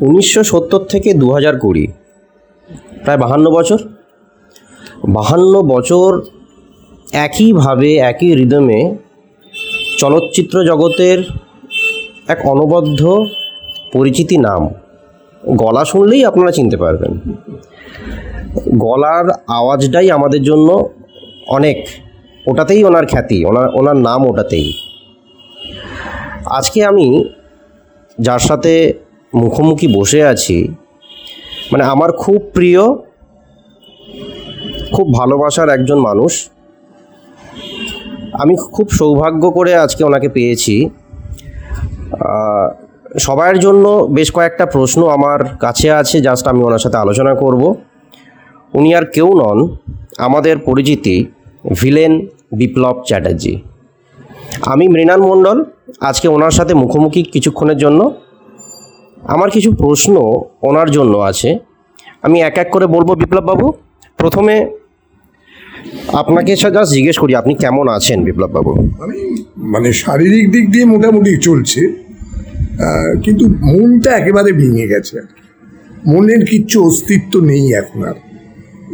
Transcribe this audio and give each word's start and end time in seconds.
উনিশশো 0.00 0.44
সত্তর 0.44 0.78
থেকে 0.78 1.14
দু 1.14 1.32
হাজার 1.32 1.58
কুড়ি। 1.58 1.86
প্রায় 3.02 3.18
বাহান্ন 3.18 3.50
বছর। 3.50 3.78
বাহান্ন 5.08 5.62
বছর 5.62 6.22
একইভাবে, 7.12 7.96
একই 7.96 8.34
রিদমে 8.34 8.96
চলচ্চিত্র 9.98 10.64
জগতের 10.64 11.24
এক 12.28 12.46
অনবদ্য 12.46 13.26
পরিচিতি 13.92 14.36
নাম। 14.38 14.68
গলা 15.56 15.84
শুনলেই 15.84 16.24
আপনারা 16.24 16.50
চিনতে 16.50 16.76
পারবেন। 16.76 17.18
গলার 18.78 19.30
আওয়াজটাই 19.48 20.10
আমাদের 20.10 20.42
জন্য 20.42 20.88
অনেক, 21.46 21.86
ওটাতেই 22.46 22.84
ওনার 22.84 23.06
খ্যাতি, 23.06 23.44
ওনার 23.44 23.68
ওনার 23.74 23.96
নাম 23.96 24.26
ওটাতেই। 24.26 24.72
আজকে 26.44 26.84
আমি 26.84 27.24
যার 28.20 28.38
সাথে 28.38 28.92
মুখোমুখি 29.40 29.86
বসে 29.98 30.20
আছি 30.32 30.58
মানে 31.72 31.84
আমার 31.92 32.10
খুব 32.22 32.38
প্রিয়, 32.56 32.82
খুব 34.94 35.06
ভালোবাসার 35.18 35.68
একজন 35.76 35.98
মানুষ। 36.08 36.32
আমি 38.42 38.54
খুব 38.74 38.86
সৌভাগ্য 38.98 39.42
করে 39.56 39.72
আজকে 39.84 40.02
ওনাকে 40.08 40.28
পেয়েছি। 40.36 40.76
সবার 43.26 43.54
জন্য 43.64 43.84
বেশ 44.16 44.28
কয়েকটা 44.36 44.64
প্রশ্ন 44.74 45.00
আমার 45.16 45.38
কাছে 45.64 45.88
আছে 46.00 46.16
জাস্ট 46.26 46.44
আমি 46.52 46.60
ওনার 46.68 46.82
সাথে 46.84 46.98
আলোচনা 47.04 47.32
করব। 47.42 47.62
উনি 48.74 48.88
আর 48.98 49.04
কেউ 49.14 49.28
নন, 49.40 49.58
আমাদের 50.26 50.56
পরিচিতি 50.68 51.16
ভিলেন 51.80 52.12
বিপ্লব 52.58 52.96
চ্যাটার্জি। 53.08 53.54
আমি 54.72 54.84
মৃণাল 54.94 55.20
মণ্ডল, 55.28 55.58
আজকে 56.00 56.26
ওনার 56.36 56.54
সাথে 56.58 56.72
মুখোমুখি 56.82 57.20
কিছুক্ষণের 57.34 57.78
জন্য। 57.84 58.00
আমার 59.34 59.48
কিছু 59.54 59.70
প্রশ্ন 59.82 60.14
ওনার 60.68 60.88
জন্য 60.96 61.14
আছে। 61.30 61.50
আমি 62.26 62.36
এক 62.48 62.56
এক 62.62 62.68
করে 62.74 62.86
বলব 62.96 63.08
বিপ্লববাবু। 63.22 63.66
প্রথমে 64.20 64.54
আপনাকে 66.20 66.52
জাস্ট 66.76 66.90
জিজ্ঞেস 66.96 67.16
করি, 67.22 67.32
আপনি 67.40 67.52
কেমন 67.62 67.86
আছেন 67.96 68.18
বিপ্লববাবু? 68.28 68.72
আমি 69.04 69.20
মানে 69.72 69.88
শারীরিক 70.02 70.46
দিক 70.54 70.64
দিয়ে 70.74 70.86
মোটামুটি 70.94 71.30
চলছে 71.48 71.82
কিন্তু 73.24 73.44
মনটা 73.70 74.10
একেবারে 74.20 74.50
ভেঙে 74.60 74.86
গেছে। 74.92 75.16
মনের 76.12 76.42
কিচ্ছু 76.50 76.76
অস্তিত্ব 76.88 77.32
নেই 77.50 77.64
এখন 77.80 78.00
আর। 78.10 78.16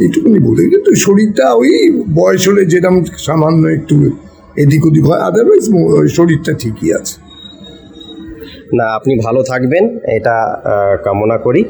এইটুকুনি 0.03 0.39
বলে, 0.49 0.63
কিন্তু 0.73 0.91
শরীরটা 1.05 1.47
ওই 1.61 1.71
বয়স 2.19 2.43
হলে 2.49 2.63
যেরকম 2.73 2.97
সামান্য 3.27 3.63
একটু 3.77 3.95
এদিক 4.63 4.83
ওদিক 4.89 5.05
হয় 5.09 5.23
আদারওয়াইজ 5.29 5.65
শরীরটা 6.17 6.53
ঠিকই 6.63 6.91
আছে। 6.99 7.17
না 8.79 8.85
আপনি 8.99 9.13
ভালো 9.25 9.41
থাকবেন 9.51 9.85
এটা 10.17 10.37
কামনা 11.05 11.37
করি। 11.47 11.63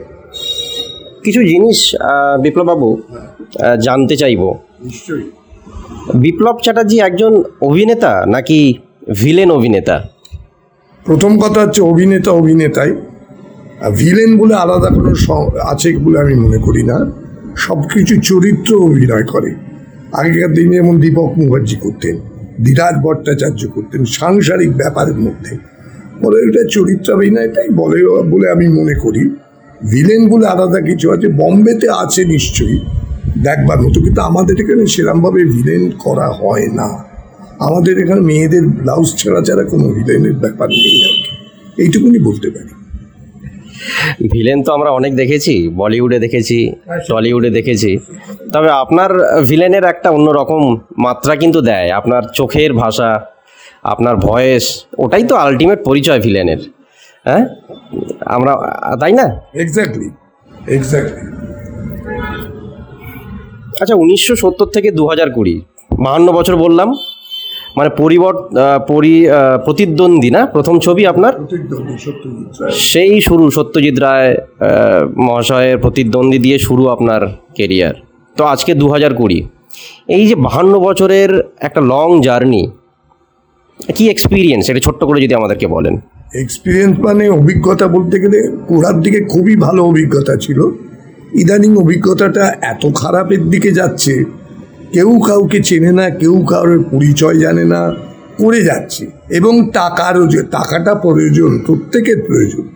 কিছু 1.24 1.40
জিনিস 1.50 1.78
বিপ্লববাবু 2.42 2.88
জানতে 3.86 4.14
চাইব। 4.22 4.42
নিশ্চয়ই। 4.88 5.26
বিপ্লব 6.24 6.56
চ্যাটার্জি 6.64 6.96
একজন 7.08 7.32
অভিনেতা 7.68 8.12
নাকি 8.34 8.60
ভিলেন 9.20 9.50
অভিনেতা? 9.58 9.96
প্রথম 11.06 11.32
কথা 11.42 11.60
হচ্ছে 11.64 11.80
অভিনেতা 11.92 12.30
অভিনেতাই। 12.40 12.90
ভিলেন 14.00 14.30
বলে 14.40 14.54
আলাদা 14.64 14.88
কোনো 14.96 15.12
আছে 15.72 15.88
বলে 16.04 16.16
আমি 16.24 16.34
মনে 16.44 16.58
করি 16.66 16.82
না। 16.90 16.96
সব 17.64 17.78
কিছু 17.92 18.14
চরিত্র 18.30 18.70
অভিনয় 18.88 19.26
করে। 19.32 19.50
আগেকার 20.20 20.52
দিনে 20.56 20.74
যেমন 20.78 20.96
দীপক 21.02 21.30
মুখার্জি 21.40 21.76
করতেন 21.84 22.14
ধীরাজ 22.64 22.94
ভট্টাচার্য 23.04 23.60
করতেন 23.74 24.00
সাংসারিক 24.18 24.70
ব্যাপারের 24.80 25.18
মধ্যে। 25.26 25.52
বলে, 26.24 26.36
এটা 26.46 26.62
চরিত্র 26.74 27.08
অভিনয়টাই 27.16 27.68
বলে 27.80 27.98
বলে, 28.32 28.46
আমি 28.54 28.66
মনে 28.78 28.94
করি 29.04 29.22
ভিলেন 29.92 30.22
বলে 30.32 30.46
আলাদা 30.54 30.80
কিছু 30.88 31.06
আছে, 31.14 31.26
বম্বেতে 31.40 31.88
আছে 32.02 32.20
নিশ্চয়ই। 32.34 32.78
দেখবার 33.46 33.78
মতো 33.84 33.98
কিন্তু 34.04 34.20
আমাদের 34.30 34.54
এখানে 34.62 34.84
সেরমভাবে 34.94 35.40
ভিলেন 35.54 35.82
করা 36.04 36.26
হয় 36.40 36.66
না। 36.80 36.88
আমাদের 37.66 37.94
এখানে 38.02 38.20
মেয়েদের 38.30 38.64
ব্লাউজ 38.78 39.08
ছাড়া 39.20 39.40
ছাড়া 39.46 39.64
কোনো 39.72 39.86
ভিলেনের 39.96 40.36
ব্যাপার 40.42 40.68
নেই 40.82 40.96
আর 41.08 41.14
কি। 41.24 41.32
এইটুকুনি 41.82 42.18
বলতে 42.28 42.48
পারি। 42.54 42.72
ভিলেন 44.34 44.58
তো 44.66 44.70
আমরা 44.76 44.90
অনেক 44.98 45.12
দেখেছি, 45.22 45.54
বলিউডে 45.80 46.18
দেখেছি, 46.24 46.58
টলিউডে 47.08 47.50
দেখেছি। 47.58 47.90
তবে 48.52 48.68
আপনার 48.82 49.10
ভিলেনের 49.48 49.84
একটা 49.92 50.08
অন্যরকম 50.16 50.62
মাত্রা 51.06 51.32
কিন্তু 51.42 51.60
দেয়, 51.70 51.88
আপনার 51.98 52.22
চোখের 52.38 52.70
ভাষা 52.82 53.08
আপনার 53.84 54.14
ভয়েস 54.16 54.64
ওটাই 54.98 55.24
তো 55.24 55.34
আলটিমেট 55.36 55.78
পরিচয় 55.84 56.20
ভিলেনের 56.20 56.60
হ্যাঁ? 57.24 57.44
আমরা 58.26 58.52
তাই 59.00 59.12
না? 59.12 59.26
এক্স্যাক্টলি 59.54 60.08
এক্স্যাক্টলি 60.70 61.22
আচ্ছা 63.82 63.94
উনিশশো 63.94 64.34
সত্তর 64.36 64.68
থেকে 64.68 64.88
দু 64.90 65.04
হাজার 65.08 65.28
কুড়ি 65.30 65.54
বাহান্ন 65.98 66.28
বছর 66.32 66.56
বললাম 66.56 66.88
মানে 67.76 67.90
পরিবর্ত 67.98 68.42
পরি 68.88 69.14
প্রতিদ্বন্দ্বী 69.64 70.30
না? 70.30 70.40
প্রথম 70.46 70.74
ছবি 70.78 71.02
আপনার? 71.06 71.32
সেই 72.88 73.14
শুরু 73.20 73.44
সত্যজিৎ 73.50 73.96
রায় 73.98 74.30
মহাশয়ের 75.16 75.76
প্রতিদ্বন্দ্বী 75.78 76.38
দিয়ে 76.38 76.58
শুরু 76.58 76.82
আপনার 76.88 77.20
কেরিয়ার 77.54 77.94
তো 78.36 78.42
আজকে 78.44 78.72
দু 78.74 78.86
হাজার 78.90 79.12
কুড়ি। 79.14 79.38
এই 80.08 80.24
যে 80.26 80.34
বাহান্ন 80.36 80.74
বছরের 80.78 81.30
একটা 81.58 81.80
লং 81.80 82.08
জার্নি 82.22 82.62
কি 83.94 84.10
এক্সপিরিয়েন্স 84.10 84.70
এটা 84.70 84.80
ছোট্ট 84.80 85.04
করে 85.04 85.22
যদি 85.22 85.34
আমাদেরকে 85.34 85.66
বলেন। 85.66 85.96
এক্সপিরিয়েন্স 86.34 86.98
মানে 86.98 87.28
অভিজ্ঞতা 87.28 87.88
বলতে 87.88 88.20
গেলে 88.20 88.56
গোড়ার 88.68 89.00
দিকে 89.00 89.24
খুবই 89.24 89.56
ভালো 89.56 89.84
অভিজ্ঞতা 89.84 90.36
ছিল। 90.36 90.62
ইদানিং 91.34 91.76
অভিজ্ঞতাটা 91.76 92.54
এত 92.60 92.94
খারাপের 92.94 93.42
দিকে 93.42 93.72
যাচ্ছে, 93.72 94.24
কেউ 94.92 95.20
কাউকে 95.20 95.62
চেনে 95.62 95.92
না, 95.92 96.10
কেউ 96.10 96.44
কারোর 96.48 96.84
পরিচয় 96.90 97.38
জানে 97.38 97.64
না, 97.64 97.94
করে 98.38 98.62
যাচ্ছে। 98.62 99.06
এবং 99.30 99.70
টাকারও 99.70 100.26
যে 100.26 100.42
টাকাটা 100.42 100.94
প্রয়োজন, 100.94 101.58
প্রত্যেকের 101.58 102.22
প্রয়োজন। 102.22 102.68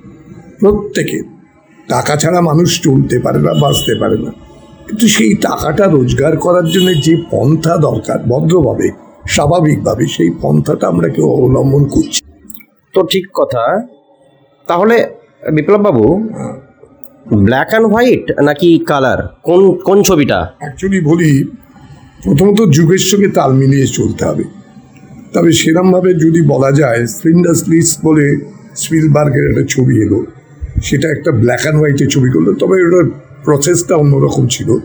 প্রত্যেকের। 0.61 1.23
টাকা 1.89 2.17
ছাড়া 2.17 2.41
মানুষ 2.41 2.83
চলতে 2.83 3.19
পারে 3.19 3.39
না, 3.39 3.55
বাঁচতে 3.55 3.95
পারে 3.95 4.19
না। 4.19 4.31
কিন্তু 4.89 5.09
সেই 5.09 5.35
টাকাটা 5.35 5.85
রোজগার 5.85 6.37
করার 6.37 6.67
জন্য 6.69 7.01
যে 7.01 7.17
পন্থা 7.31 7.77
দরকার, 7.77 8.19
ভদ্রভাবে 8.19 9.06
স্বাভাবিকভাবে 9.29 10.07
সেই 10.07 10.31
পন্থাটা 10.43 10.89
আমরা 10.89 11.09
কেউ 11.09 11.25
অবলম্বন 11.25 11.85
করছি। 11.85 12.21
তো 12.95 13.03
ঠিক 13.03 13.27
কথা। 13.35 13.87
তাহলে 14.67 15.11
বিপ্লববাবু 15.53 16.29
ব্ল্যাক 17.37 17.69
অ্যান্ড 17.69 17.89
হোয়াইট 17.89 18.41
নাকি 18.41 18.79
কালার 18.79 19.37
কোন 19.43 19.73
কোন 19.75 20.03
ছবিটা? 20.03 20.51
অ্যাকচুয়ালি 20.59 21.01
বলি 21.01 21.45
প্রথমত 22.25 22.71
যুগের 22.71 22.99
সঙ্গে 22.99 23.29
তাল 23.29 23.53
মিলিয়ে 23.53 23.87
চলতে 23.87 24.25
হবে। 24.25 24.45
তবে 25.33 25.53
সেরমভাবে 25.53 26.15
যদি 26.15 26.41
বলা 26.49 26.73
যায় 26.73 27.07
স্প্লিন্ডার 27.07 27.55
স্লিস 27.55 27.99
বলে 28.05 28.41
স্পিলবার্গের 28.77 29.51
একটা 29.51 29.63
ছবি 29.69 30.03
এলো। 30.03 30.25
সেটা 30.83 31.09
একটা 31.09 31.31
ব্ল্যাক 31.33 31.61
অ্যান্ড 31.61 31.79
হোয়াইটের 31.79 32.09
ছবি 32.09 32.31
করল 32.31 32.55
তবে 32.55 32.87
ওটার 32.87 33.05
প্রসেসটা 33.45 33.97
অন্যরকম 33.97 34.47
ছিল। 34.47 34.79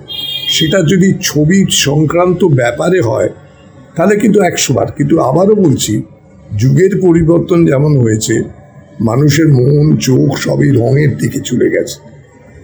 সেটা 0.50 0.82
যদি 0.82 1.14
ছবি 1.22 1.66
সংক্রান্ত 1.70 2.46
ব্যাপারে 2.46 3.02
হয় 3.02 3.30
তাহলে 3.96 4.16
কিন্তু 4.16 4.42
একশো 4.42 4.74
বার। 4.74 4.92
কিন্তু 4.92 5.20
আবারও 5.20 5.56
বলছি, 5.56 6.02
যুগের 6.58 7.02
পরিবর্তন 7.02 7.66
যেমন 7.66 7.98
হয়েছে, 7.98 8.44
মানুষের 9.02 9.48
মন, 9.48 9.98
চোখ 9.98 10.38
সবই 10.38 10.72
রঙের 10.72 11.18
দিকে 11.18 11.40
চলে 11.40 11.70
গেছে। 11.70 12.00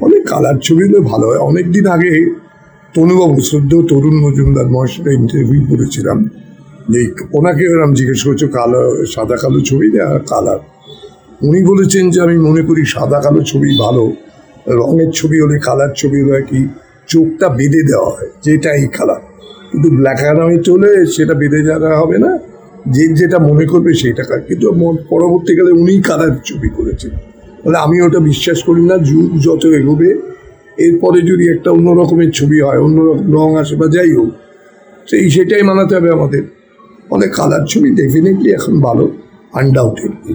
অনেক 0.02 0.28
কালার 0.28 0.58
ছবিগুলো 0.58 1.02
ভালো 1.02 1.28
হয়। 1.28 1.38
অনেক 1.38 1.72
দিন 1.72 1.88
আগে 1.88 2.34
তনুবাবু 2.94 3.42
শ্রদ্ধ 3.42 3.82
তরুণ 3.90 4.16
মজুমদার 4.16 4.68
মহাশয় 4.68 5.14
ইন্টারভিউ 5.14 5.66
করেছিলাম। 5.70 6.30
যে 6.90 7.12
ওনাকে 7.34 7.66
এরম 7.66 7.94
জিজ্ঞেস 7.94 8.24
করছ, 8.24 8.44
কালো, 8.44 9.06
সাদা 9.06 9.36
কালো 9.36 9.60
ছবি 9.60 9.98
না 9.98 10.20
কালার? 10.20 10.60
উনি 11.42 11.64
বলেছেন 11.64 12.10
যে, 12.10 12.22
আমি 12.22 12.38
মনে 12.38 12.62
করি 12.62 12.86
সাদা 12.86 13.20
কালো 13.20 13.44
ছবি 13.44 13.78
ভালো। 13.80 14.14
রঙের 14.68 15.12
ছবি 15.12 15.40
হলে 15.40 15.60
কালার 15.60 15.90
ছবি 15.96 16.22
হলে 16.22 16.42
কি 16.42 16.68
চোখটা 17.08 17.50
বেঁধে 17.50 17.82
দেওয়া 17.84 18.10
হয় 18.10 18.30
যেটা 18.44 18.74
এই 18.74 18.88
কালার। 18.88 19.27
কিন্তু 19.72 19.90
ব্ল্যাক 19.90 20.18
হোয়াইট 20.18 20.70
হলে 20.70 21.06
সেটা 21.06 21.34
বেঁধে 21.34 21.62
যাওয়া 21.64 22.00
হবে 22.00 22.18
না। 22.18 22.40
যে 22.92 23.08
যেটা 23.08 23.40
মনে 23.40 23.66
করবে 23.66 23.94
সেটা 23.94 24.24
কার। 24.24 24.40
কিন্তু 24.40 24.66
পরবর্তীকালে 25.10 25.72
উনিই 25.72 26.02
কালার 26.02 26.34
ছবি 26.46 26.70
করেছেন। 26.70 27.12
বলে 27.66 27.78
আমি 27.78 28.02
ওটা 28.02 28.20
বিশ্বাস 28.20 28.64
করি 28.64 28.82
না, 28.86 28.98
যুগ 28.98 29.30
যত 29.46 29.66
এগোবে, 29.66 30.10
এরপরে 30.78 31.22
যদি 31.22 31.44
একটা 31.54 31.72
অন্য 31.72 31.88
রকমের 31.92 32.32
ছবি 32.32 32.62
হয়, 32.62 32.80
অন্য 32.80 33.02
রকম 33.02 33.32
রং 33.32 33.56
আসে 33.56 33.76
বা 33.76 33.88
যাই 33.88 34.12
হোক, 34.14 34.30
সেই 35.10 35.30
সেটাই 35.30 35.64
মানাতে 35.64 35.96
হবে 35.96 36.10
আমাদের। 36.12 36.44
অনেক 37.10 37.30
কালার 37.34 37.64
ছবি 37.68 37.90
ডেফিনেটলি 37.90 38.50
এখন 38.52 38.82
ভালো 38.82 39.12
আনডাউটেডলি 39.54 40.34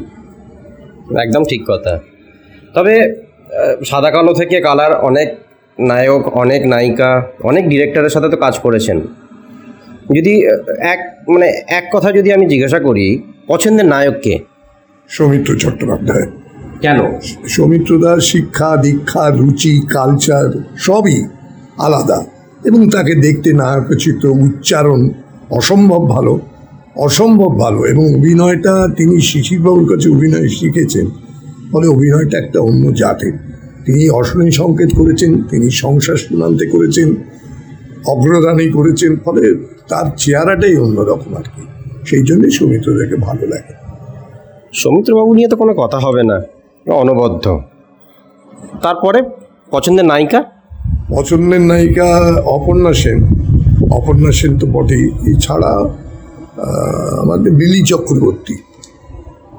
একদম 1.20 1.42
ঠিক 1.44 1.62
কথা। 1.68 1.98
তবে 2.74 2.94
সাদা 3.84 4.10
কালো 4.10 4.32
থেকে 4.34 4.60
কালার 4.60 4.92
অনেক 5.00 5.28
নায়ক, 5.78 6.22
অনেক 6.36 6.66
নায়িকা, 6.66 7.22
অনেক 7.42 7.68
ডিরেক্টরের 7.68 8.08
সাথে 8.08 8.28
তো 8.28 8.36
কাজ 8.36 8.58
করেছেন। 8.58 9.00
যদি 10.16 10.44
এক 10.78 11.30
মানে 11.30 11.46
এক 11.68 11.84
কথা 11.92 12.12
যদি 12.12 12.32
আমি 12.32 12.46
জিজ্ঞাসা 12.46 12.78
করি 12.78 13.22
পছন্দের 13.46 13.86
নায়ককে 13.86 14.38
সৌমিত্র 15.08 15.58
চট্টোপাধ্যায়। 15.58 16.26
কেন? 16.80 16.98
সৌমিত্রদার 17.48 18.20
শিক্ষা 18.20 18.76
দীক্ষা 18.76 19.30
রুচি 19.30 19.82
কালচার 19.90 20.62
সবই 20.76 21.24
আলাদা। 21.78 22.24
এবং 22.64 22.90
তাকে 22.90 23.14
দেখতে 23.14 23.52
নায়কচিত 23.52 24.24
উচ্চারণ 24.24 25.10
অসম্ভব 25.50 26.08
ভালো 26.08 26.40
অসম্ভব 26.96 27.58
ভালো। 27.58 27.84
এবং 27.84 28.14
অভিনয়টা 28.14 28.88
তিনি 28.96 29.20
শিশিরবাবুর 29.20 29.96
কাছে 29.96 30.08
অভিনয় 30.08 30.48
শিখেছেন। 30.48 31.06
ফলে 31.72 31.86
অভিনয়টা 31.88 32.38
একটা 32.38 32.60
অন্য 32.60 32.94
জাতের। 32.94 33.32
তিনি 33.86 34.10
অশ্বিনী 34.10 34.50
সংকেত 34.50 34.90
করেছেন 34.94 35.42
তিনি 35.42 35.70
সংসার 35.70 36.16
সীমান্তে 36.16 36.66
করেছেন 36.66 37.14
অগ্রদানী 38.06 38.70
করেছেন 38.70 39.16
ফলে 39.16 39.54
তার 39.88 40.10
চেহারাটাই 40.16 40.76
অন্যরকম 40.76 41.34
আর 41.34 41.42
কি। 41.42 41.62
সেই 42.06 42.22
জন্যই 42.22 42.50
সৌমিত্রদাকে 42.50 43.16
ভালো 43.16 43.46
লাগে। 43.46 43.74
সৌমিত্রবাবু 44.72 45.34
নিয়ে 45.34 45.48
তো 45.48 45.56
কোনো 45.56 45.74
কথা 45.74 45.98
হবে 45.98 46.22
না 46.22 46.42
অনবদ্য। 46.92 47.62
তারপরে 48.82 49.22
পছন্দের 49.70 50.04
নায়িকা? 50.04 50.44
পছন্দের 51.08 51.60
নায়িকা 51.60 52.08
অপর্ণা 52.44 52.92
সেন। 52.92 53.24
অপর্ণা 53.90 54.32
সেন 54.32 54.58
তো 54.58 54.66
বটেই। 54.66 55.34
এছাড়া 55.34 55.78
আমাদের 57.20 57.52
লিলি 57.52 57.84
চক্রবর্তী। 57.84 58.54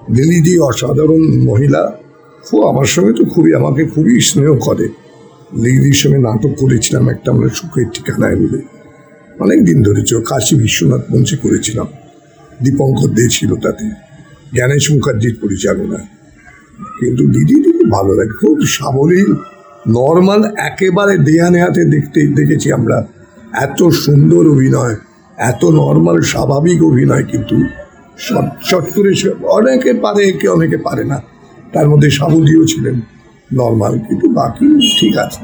লিলিদি 0.10 0.60
অসাধারণ 0.60 1.46
মহিলা। 1.46 1.94
ও 2.54 2.68
আমার 2.68 2.86
সঙ্গে 2.86 3.14
তো 3.14 3.26
খুবই 3.26 3.54
আমাকে 3.54 3.86
খুবই 3.86 4.20
স্নেহ 4.20 4.58
করে। 4.58 5.03
লিলির 5.56 5.94
সঙ্গে 5.94 6.18
নাটক 6.18 6.54
করেছিলাম 6.60 7.10
একটা 7.10 7.32
আমরা 7.32 7.50
সুখের 7.50 7.86
ঠিকানায় 7.94 8.36
বলে। 8.36 8.62
অনেক 9.40 9.66
দিন 9.66 9.84
ধরে 9.84 10.02
ছিল, 10.02 10.22
কাশী 10.22 10.56
বিশ্বনাথ 10.56 11.02
মঞ্চে 11.12 11.38
করেছিলাম। 11.38 11.88
দীপঙ্কর 12.64 13.08
দে 13.08 13.28
ছিল 13.30 13.56
তাতে। 13.56 13.86
জ্ঞানেশ 14.54 14.92
মুখার্জির 14.92 15.36
পরিচালনায় 15.42 16.08
কিন্তু 17.00 17.24
দিদি 17.28 17.56
দিদি 17.56 17.90
ভালো 17.90 18.14
লাগে, 18.14 18.38
খুব 18.38 18.58
সাবলীল, 18.68 19.36
নর্মাল, 19.88 20.52
একেবারে 20.58 21.18
দেয়া 21.18 21.50
নেহাতে 21.50 21.86
দেখতে 21.86 22.28
দেখেছি 22.28 22.72
আমরা। 22.72 23.08
এত 23.54 23.88
সুন্দর 23.88 24.48
অভিনয়, 24.50 24.96
এত 25.38 25.66
নর্মাল, 25.66 26.22
স্বাভাবিক 26.22 26.84
অভিনয় 26.84 27.24
কিন্তু 27.24 27.56
শট 28.18 28.64
শট 28.64 28.94
করে 28.94 29.30
অনেকে 29.30 29.94
পারে 29.94 30.32
কে 30.32 30.48
অনেকে 30.48 30.78
পারে 30.78 31.04
না। 31.04 31.22
তার 31.74 31.90
মধ্যে 31.90 32.10
সাবুদিও 32.10 32.66
ছিলেন। 32.66 33.02
নর্মাল 33.54 34.00
কিন্তু 34.00 34.30
বাকি 34.30 34.66
ঠিক 35.00 35.18
আছে। 35.18 35.40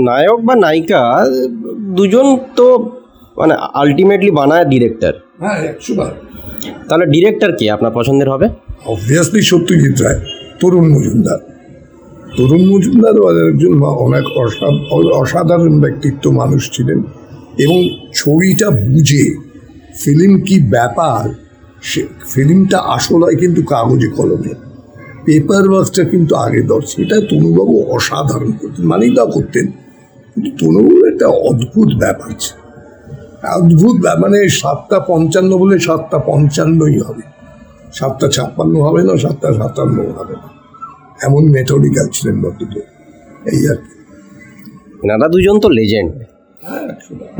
নায়ক 0.00 0.40
বা 0.40 0.54
নায়িকা 0.56 1.24
দুজন 1.96 2.38
তো 2.56 2.90
মানে 3.36 3.54
আলটিমেটলি 3.74 4.30
বানায় 4.30 4.64
ডিরেক্টর 4.64 5.12
হ্যাঁ 5.40 5.74
তাহলে 6.88 7.06
ডিরেক্টর 7.06 7.56
কে 7.56 7.70
আপনার 7.70 7.92
পছন্দের 7.94 8.30
হবে? 8.30 8.48
অবভিয়াসলি 8.86 9.42
সত্যজিৎ 9.42 10.02
রায় 10.02 10.20
তরুণ 10.60 10.88
মজুমদার। 10.88 11.38
তরুণ 12.36 12.64
মজুমদার 12.68 13.14
একজন 13.48 13.82
অনেক 13.82 14.24
অসা- 14.38 15.12
অসাধারণ 15.12 15.80
ব্যক্তিত্ব 15.80 16.30
মানুষ 16.30 16.70
ছিলেন 16.72 17.02
এবং 17.58 17.88
ছবিটা 18.14 18.70
বুঝে 18.70 19.24
ফিল্ম 20.04 20.40
কি 20.40 20.62
ব্যাপার 20.70 21.28
সে 21.82 22.06
ফিল্মটা 22.34 22.78
আসল 22.78 23.36
কিন্তু 23.36 23.62
কাগজে 23.62 24.08
কলমে 24.08 24.52
পেপার 25.26 25.64
ওয়ার্কটা 25.70 26.02
কিন্তু 26.04 26.32
আগে 26.36 26.60
দর। 26.70 26.82
সেটা 26.92 27.16
তনুবাবু 27.30 27.76
অসাধারণ 27.96 28.50
করতেন 28.60 28.84
মানিকদা 28.92 29.24
করতেন। 29.34 29.66
কিন্তু 30.32 30.50
তনুবাবুর 30.60 31.04
একটা 31.12 31.26
অদ্ভুত 31.50 31.90
ব্যাপার 32.02 32.30
অদ্ভুত 33.58 33.96
মানে 34.22 34.38
সাতটা 34.60 34.98
পঞ্চান্ন 35.10 35.50
বলে 35.56 35.76
সাতটা 35.78 36.18
পঞ্চান্নই 36.30 36.96
হবে। 37.06 37.24
সাতটা 37.92 38.26
ছাপ্পান্ন 38.28 38.74
হবে 38.86 39.00
না 39.08 39.14
সাতটা 39.16 39.48
সাতান্ন 39.52 39.96
হবে 40.18 40.34
না। 40.42 40.48
এমন 41.26 41.42
মেথডিক্যাল 41.54 42.06
ছিলেন 42.12 42.36
বদ্ধ 42.42 42.60
এই 43.52 43.60
আর 43.70 43.78
কি। 43.84 43.94
এনারা 45.04 45.26
দুজন 45.28 45.56
তো 45.60 45.68
লেজেন্ড 45.78 46.10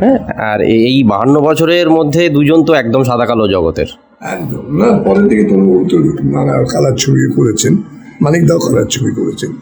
হ্যাঁ 0.01 0.19
আর 0.51 0.59
এই 0.89 0.97
বাহান্ন 1.11 1.37
বছরের 1.41 1.89
মধ্যে 1.91 2.23
দুজন 2.29 2.61
তো 2.69 2.73
একদম 2.83 3.03
সাদা 3.05 3.27
কালো 3.27 3.45
জগতের। 3.55 3.91
একদম। 4.25 4.76
না 4.79 4.99
পরের 5.05 5.29
দিকে 5.29 5.44
তনু 5.44 5.85
তো 5.91 5.97
নানা 6.23 6.65
কালার 6.65 6.94
ছবি 6.97 7.32
করেছেন 7.37 7.76
মানিক 8.21 8.47
দাও 8.47 8.59
কালার 8.59 8.85
ছবি 8.85 9.11
করেছেন। 9.11 9.53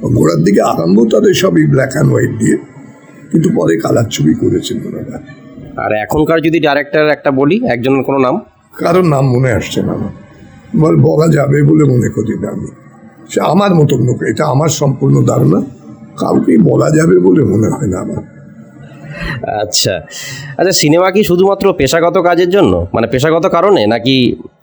গোড়ার 0.00 0.44
দিকে 0.44 0.60
আরম্ভ 0.60 1.08
তাদের 1.10 1.34
সবই 1.34 1.66
ব্ল্যাক 1.66 1.90
অ্যান্ড 1.90 2.10
হোয়াইট 2.10 2.38
দিয়ে 2.38 2.56
কিন্তু 3.30 3.48
পরে 3.56 3.76
কালার 3.76 4.04
ছবি 4.10 4.34
করেছেন 4.34 4.76
ওনারা। 4.86 5.18
আর 5.76 5.92
এখনকার 5.92 6.42
যদি 6.42 6.60
ডাইরেক্টর 6.60 7.08
একটা 7.08 7.30
বলি 7.30 7.66
একজনের 7.66 8.04
কোনো 8.04 8.18
নাম? 8.18 8.40
কারোর 8.78 9.04
নাম 9.04 9.30
মনে 9.30 9.52
আসছে 9.52 9.82
না 9.82 9.92
আমার। 9.92 10.12
বল 10.80 10.96
বলা 10.96 11.28
যাবে 11.28 11.62
বলে 11.62 11.84
মনে 11.84 12.08
করি 12.08 12.38
না 12.38 12.48
আমি। 12.48 12.66
সে 13.30 13.40
আমার 13.40 13.74
মতন 13.74 14.06
লোক 14.06 14.22
এটা 14.22 14.46
আমার 14.46 14.68
সম্পূর্ণ 14.68 15.26
ধারণা। 15.26 15.62
কাউকেই 16.16 16.56
বলা 16.56 16.90
যাবে 16.90 17.18
বলে 17.18 17.44
মনে 17.44 17.68
হয় 17.68 17.86
না 17.86 17.98
আমার। 17.98 18.31
আচ্ছা। 19.62 19.94
আচ্ছা 20.58 20.72
সিনেমা 20.82 21.08
কি 21.10 21.20
শুধুমাত্র 21.24 21.64
পেশাগত 21.72 22.16
কাজের 22.18 22.50
জন্য? 22.50 22.72
মানে 22.94 23.06
পেশাগত 23.06 23.44
কারণে 23.46 23.86
নাকি 23.86 24.16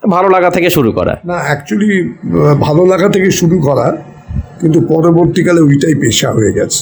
ভালো 0.10 0.28
লাগা 0.30 0.50
থেকে 0.50 0.69
শুরু 0.69 0.90
করা? 0.92 1.13
না 1.25 1.38
অ্যাকচুয়ালি 1.48 1.92
ভালো 2.60 2.84
লাগা 2.86 3.07
থেকে 3.10 3.30
শুরু 3.31 3.57
করা, 3.60 3.88
কিন্তু 4.62 4.80
পরবর্তীকালে 4.81 5.62
ওইটাই 5.62 5.96
পেশা 5.96 6.31
হয়ে 6.31 6.51
গেছে। 6.51 6.81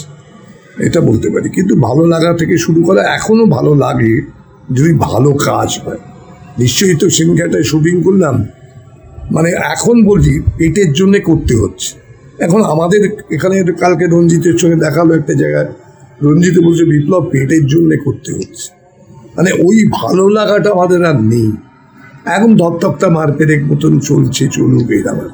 এটা 0.88 1.00
বলতে 1.02 1.28
পারি। 1.30 1.48
কিন্তু 1.50 1.74
ভালো 1.88 2.04
লাগা 2.08 2.31
থেকে 2.34 2.58
শুরু 2.58 2.80
করা 2.84 3.02
এখনও 3.18 3.46
ভালো 3.58 3.72
লাগে 3.75 4.13
যদি 4.78 4.92
ভালো 5.08 5.30
কাজ 5.50 5.70
হয়। 5.84 6.02
নিশ্চয়ই 6.60 6.96
তো 6.96 7.10
সিনঘাটায় 7.10 7.63
শুটিং 7.63 7.96
করলাম। 8.04 8.36
মানে 9.31 9.50
এখন 9.74 9.96
বলি 10.06 10.34
পেটের 10.58 10.90
জন্যে 10.94 11.20
করতে 11.20 11.54
হচ্ছে। 11.56 11.92
এখন 12.46 12.62
আমাদের 12.74 13.02
এখানে 13.36 13.56
কালকে 13.84 14.06
রঞ্জিতের 14.06 14.56
সঙ্গে 14.58 14.78
দেখাল 14.86 15.08
একটা 15.20 15.34
জায়গায়। 15.34 15.70
রঞ্জিত 16.24 16.60
বলছে, 16.60 16.84
বিপ্লব, 16.84 17.30
পেটের 17.31 17.66
জন্যে 17.66 17.98
করতে 17.98 18.31
হচ্ছে। 18.31 18.72
মানে 19.38 19.52
ওই 19.52 19.88
ভালো 19.92 20.30
লাগাটা 20.30 20.69
আমাদের 20.69 21.06
আর 21.06 21.22
নেই। 21.22 21.52
এখন 22.25 22.58
ধপধপটা 22.58 23.10
মারপেরেক 23.10 23.64
মতন 23.64 24.00
চলছে, 24.00 24.48
চলুক 24.48 25.08
আমার 25.08 25.30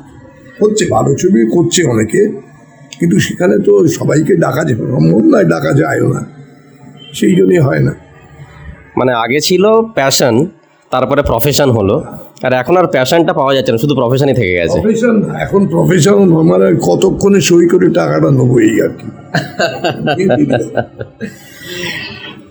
হচ্ছে, 0.61 0.85
ভালো 0.89 1.15
ছবি 1.15 1.49
করছে 1.51 1.83
অনেকে, 1.83 2.41
কিন্তু 2.99 3.19
সেখানে 3.19 3.59
তো 3.59 3.87
সবাইকে 3.87 4.35
ডাকা 4.35 4.63
যায় 4.63 4.75
সম্ভব 4.75 5.19
নয় 5.19 5.43
ডাকা 5.43 5.73
যায়ও 5.73 6.13
না। 6.13 6.25
সেই 7.13 7.35
জন্যই 7.35 7.57
হয় 7.57 7.79
না। 7.79 7.95
মানে 8.97 9.13
আগে 9.13 9.39
ছিল 9.39 9.81
প্যাশন 9.81 10.45
তারপরে 10.91 11.21
প্রফেশন 11.21 11.71
হলো। 11.71 12.03
আর 12.45 12.51
এখন 12.61 12.73
আর 12.79 12.87
প্যাশনটা 12.95 13.33
পাওয়া 13.39 13.51
যাচ্ছে 13.55 13.71
না 13.73 13.79
শুধু 13.83 13.95
প্রফেশনই 13.99 14.35
থেকে 14.39 14.53
গেছে। 14.59 14.77
প্রফেশন 14.79 15.15
এখন 15.45 15.61
প্রফেশন 15.73 16.19
আমার 16.43 16.61
কতক্ষণে 16.89 17.39
সই 17.49 17.65
করে 17.71 17.87
টাকাটা 17.99 18.29
নেব 18.37 18.51
এই 18.67 18.75
আর 18.85 18.91
কি। 18.99 19.07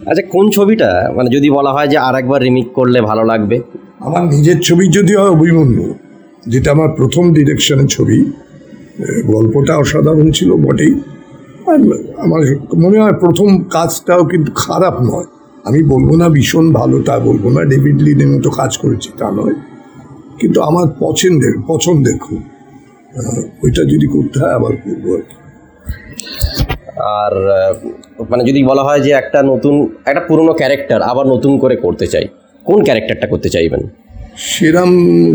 আচ্ছা 0.08 0.22
কোন 0.34 0.44
ছবিটা? 0.56 0.90
মানে 1.16 1.28
যদি 1.36 1.48
বলা 1.56 1.70
হয় 1.76 1.88
যে 1.92 1.98
আর 2.06 2.14
একবার 2.20 2.40
রিমিক 2.46 2.68
করলে 2.78 2.98
ভালো 3.10 3.22
লাগবে। 3.30 3.56
আমার 4.06 4.22
নিজের 4.34 4.58
ছবি 4.66 4.84
যদি 4.98 5.12
হয় 5.18 5.32
অভিমন্যু 5.38 5.86
যেটা 6.52 6.68
আমার 6.76 6.90
প্রথম 6.98 7.24
ডিরেকশনের 7.36 7.88
ছবি 7.94 8.18
গল্পটা 9.32 9.74
অসাধারণ 9.82 10.28
ছিল 10.38 10.50
বটেই। 10.64 10.92
আর 11.70 11.80
আমার 12.24 12.40
মনে 12.82 12.96
হয় 13.02 13.16
প্রথম 13.24 13.48
কাজটাও 13.76 14.22
কিন্তু 14.24 14.50
খারাপ 14.64 14.94
নয়। 15.10 15.28
আমি 15.68 15.80
বলব 15.92 16.10
না 16.20 16.26
ভীষণ 16.36 16.66
ভালো 16.80 16.96
তা 17.08 17.14
বলব 17.28 17.44
না 17.56 17.60
ডেভিড 17.72 17.98
লিনের 18.06 18.30
মতো 18.34 18.50
কাজ 18.60 18.72
করেছি 18.82 19.10
তা 19.20 19.28
নয়। 19.38 19.56
কিন্তু 20.42 20.58
আমার 20.68 20.86
পছন্দের 21.04 21.54
পছন্দের 21.70 22.16
খুব। 22.24 22.40
ওইটা 23.62 23.82
যদি 23.92 24.06
করতে 24.14 24.36
হয় 24.42 24.54
আবার 24.58 24.74
করব 24.84 25.04
আর 25.16 25.22
কি। 25.28 25.36
আর 27.18 27.32
মানে 28.30 28.42
যদি 28.50 28.60
বলা 28.70 28.82
হয় 28.88 29.00
যে 29.06 29.10
একটা 29.22 29.38
নতুন 29.52 29.74
একটা 30.10 30.22
পুরনো 30.28 30.52
ক্যারেক্টার 30.60 31.00
আবার 31.10 31.26
নতুন 31.34 31.52
করে 31.62 31.76
করতে 31.84 32.06
চাই 32.12 32.26
কোন 32.68 32.78
ক্যারেক্টারটা 32.86 33.26
করতে 33.32 33.48
চাইবেন? 33.54 33.82
সেরাম 34.50 34.90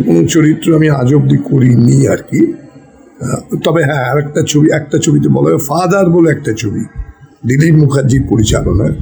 কোনো 0.06 0.22
চরিত্র 0.34 0.68
আমি 0.78 0.88
আজ 1.00 1.10
অব্দি 1.18 1.38
করিনি 1.50 1.98
আর 2.14 2.22
কি। 2.30 2.42
তবে 3.66 3.82
হ্যাঁ 3.90 4.04
আর 4.12 4.18
একটা 4.24 4.42
ছবি 4.52 4.68
একটা 4.80 4.98
ছবিতে 5.06 5.28
বলা 5.36 5.48
হয় 5.52 5.62
ফাদার 5.70 6.08
বলে 6.16 6.28
একটা 6.36 6.52
ছবি 6.62 6.84
দিলীপ 7.48 7.76
মুখার্জির 7.82 8.24
পরিচালনায়। 8.32 8.96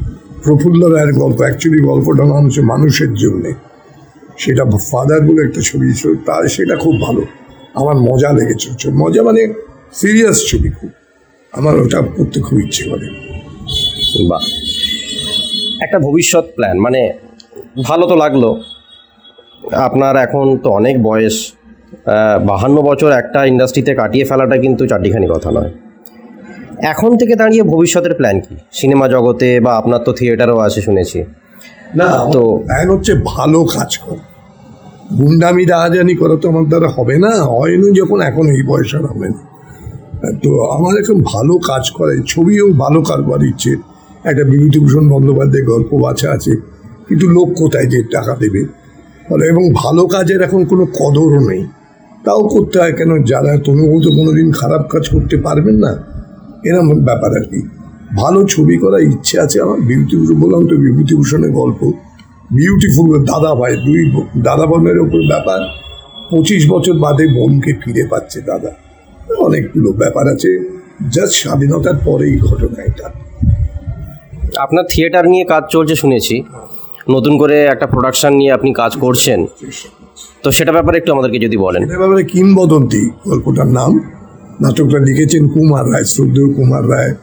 প্রফুল্ল 0.43 0.81
রায়ের 0.93 1.11
গল্প 1.21 1.39
অ্যাকচুয়ালি 1.45 1.79
গল্পটা 1.89 2.23
নাম 2.31 2.43
হচ্ছে 2.45 2.61
মানুষের 2.73 3.11
জন্যে। 3.23 3.51
সেটা 4.37 4.63
ফাদার 4.65 5.21
বলে 5.21 5.41
একটা 5.47 5.61
ছবি 5.61 5.93
ছিল 5.93 6.15
তা 6.15 6.47
সেটা 6.47 6.75
খুব 6.75 7.01
ভালো। 7.01 7.21
আমার 7.73 7.95
মজা 7.95 8.31
লেগেছে 8.31 8.89
মজা 8.91 9.23
মানে 9.23 9.53
সিরিয়াস 9.93 10.37
ছবি 10.51 10.69
খুব। 10.69 10.89
আমার 11.53 11.81
ওটা 11.81 12.01
করতে 12.01 12.41
খুব 12.41 12.59
ইচ্ছে 12.59 12.83
করে। 12.89 13.07
বাহ। 14.27 14.41
একটা 15.81 15.99
ভবিষ্যৎ 15.99 16.45
প্ল্যান 16.55 16.77
মানে 16.77 17.13
ভালো 17.83 18.07
তো 18.07 18.15
লাগল। 18.15 18.43
আপনার 19.73 20.15
এখন 20.17 20.57
তো 20.57 20.69
অনেক 20.69 21.03
বয়স। 21.03 21.51
বাহান্ন 22.45 22.81
বছর 22.81 23.11
একটা 23.11 23.45
ইন্ডাস্ট্রিতে 23.45 23.95
কাটিয়ে 23.95 24.25
ফেলাটা 24.25 24.57
কিন্তু 24.57 24.87
চারটিখানি 24.87 25.27
কথা 25.27 25.51
নয়। 25.51 25.71
এখন 26.81 27.17
থেকে 27.17 27.35
দাঁড়িয়ে 27.35 27.63
ভবিষ্যতের 27.63 28.13
প্ল্যান 28.13 28.39
কি? 28.39 28.55
সিনেমা 28.71 29.07
জগতে 29.07 29.59
বা 29.59 29.71
আপনার 29.73 29.99
তো 29.99 30.13
থিয়েটারও 30.13 30.57
আছে 30.57 30.81
শুনেছি। 30.81 31.23
না 31.95 32.05
তো- 32.05 32.31
তো 32.31 32.95
হচ্ছে 32.95 33.13
ভালো 33.25 33.63
কাজ 33.63 33.97
কর। 33.97 34.15
গুন্ডামি 35.17 35.65
রাহাজানি 35.65 36.15
করা 36.15 36.35
তো 36.41 36.49
আমার 36.49 36.65
দ্বারা 36.65 36.87
হবে 36.87 37.17
না 37.17 37.29
হয়নি 37.29 37.91
যখন 37.91 38.21
এখন 38.21 38.47
এই 38.47 38.63
বয়সে 38.63 38.97
আর 38.97 39.05
হবে 39.05 39.29
না। 39.29 39.37
তো 40.43 40.61
আমার 40.65 40.99
এখন 40.99 41.21
ভালো 41.21 41.57
কাজ 41.57 41.91
করে 41.91 42.21
ছবিও 42.27 42.73
ভালো 42.73 43.01
কারবার 43.01 43.43
ইচ্ছে 43.43 43.69
একটা 44.23 44.43
বিভূতিভূষণ 44.43 45.09
বন্দ্যোপাধ্যায় 45.09 45.65
গল্প 45.65 45.93
বাছা 45.93 46.31
আছে 46.31 46.51
কিন্তু 47.09 47.29
লোক 47.29 47.49
কোথায় 47.57 47.85
যে 47.85 48.03
টাকা 48.03 48.35
দেবে? 48.35 48.59
এবং 49.45 49.73
ভালো 49.73 50.07
কাজের 50.07 50.41
এখন 50.41 50.65
কোনো 50.65 50.85
কদরও 50.85 51.49
নেই। 51.49 51.67
তাও 52.25 52.47
করতে 52.47 52.79
হয় 52.79 52.93
কেন? 52.93 53.23
যারা 53.23 53.57
তনুও 53.57 54.01
তো 54.01 54.09
কোনোদিন 54.09 54.51
খারাপ 54.51 54.87
কাজ 54.87 55.09
করতে 55.09 55.37
পারবেন 55.37 55.75
না। 55.75 55.97
এরকম 56.63 57.03
ব্যাপার 57.03 57.37
আর 57.37 57.43
কি। 57.43 57.74
ভালো 58.13 58.45
ছবি 58.47 58.77
করার 58.77 59.01
ইচ্ছে 59.01 59.39
আছে 59.39 59.61
আমার। 59.61 59.79
বিভূতিভূষণ 59.81 60.35
বললাম 60.39 60.67
তো 60.67 60.75
বিভূতিভূষণের 60.75 61.51
গল্প। 61.51 61.91
বিউটিফুল 62.51 63.25
দাদা 63.25 63.55
ভাই 63.55 63.77
দুই 63.77 64.11
দাদা 64.37 64.65
বোনের 64.65 64.99
ওপর 64.99 65.21
ব্যাপার। 65.27 65.59
পঁচিশ 66.31 66.69
বছর 66.69 66.93
বাদে 66.93 67.27
বোনকে 67.27 67.73
ফিরে 67.85 68.07
পাচ্ছে 68.09 68.41
দাদা। 68.41 68.71
অনেকগুলো 69.37 69.91
ব্যাপার 69.91 70.27
আছে 70.27 70.59
জাস্ট 71.11 71.33
স্বাধীনতার 71.33 71.97
পরেই 72.05 72.39
ঘটনা 72.39 72.83
এটা। 72.83 73.11
আপনার 74.59 74.85
থিয়েটার 74.89 75.27
নিয়ে 75.27 75.45
কাজ 75.45 75.63
চলছে 75.69 75.95
শুনেছি। 75.95 76.43
নতুন 77.09 77.37
করে 77.37 77.63
একটা 77.63 77.87
প্রোডাকশন 77.87 78.33
নিয়ে 78.33 78.51
আপনি 78.51 78.73
কাজ 78.73 78.97
করছেন। 78.97 79.47
তো 80.43 80.51
সেটা 80.51 80.71
ব্যাপারে 80.71 80.97
একটু 80.97 81.11
আমাদেরকে 81.11 81.39
যদি 81.39 81.57
বলেন। 81.57 81.83
এটা 81.83 81.97
ব্যাপারে 81.97 82.23
কিংবদন্তি 82.23 83.09
গল্পটার 83.25 83.67
নাম। 83.67 83.99
নাটকটা 84.61 84.99
লিখেছেন 84.99 85.47
কুমার 85.47 85.91
রায় 85.91 86.03
শ্রদ্ধেয় 86.03 86.53
কুমার 86.53 86.89
রায়। 86.89 87.13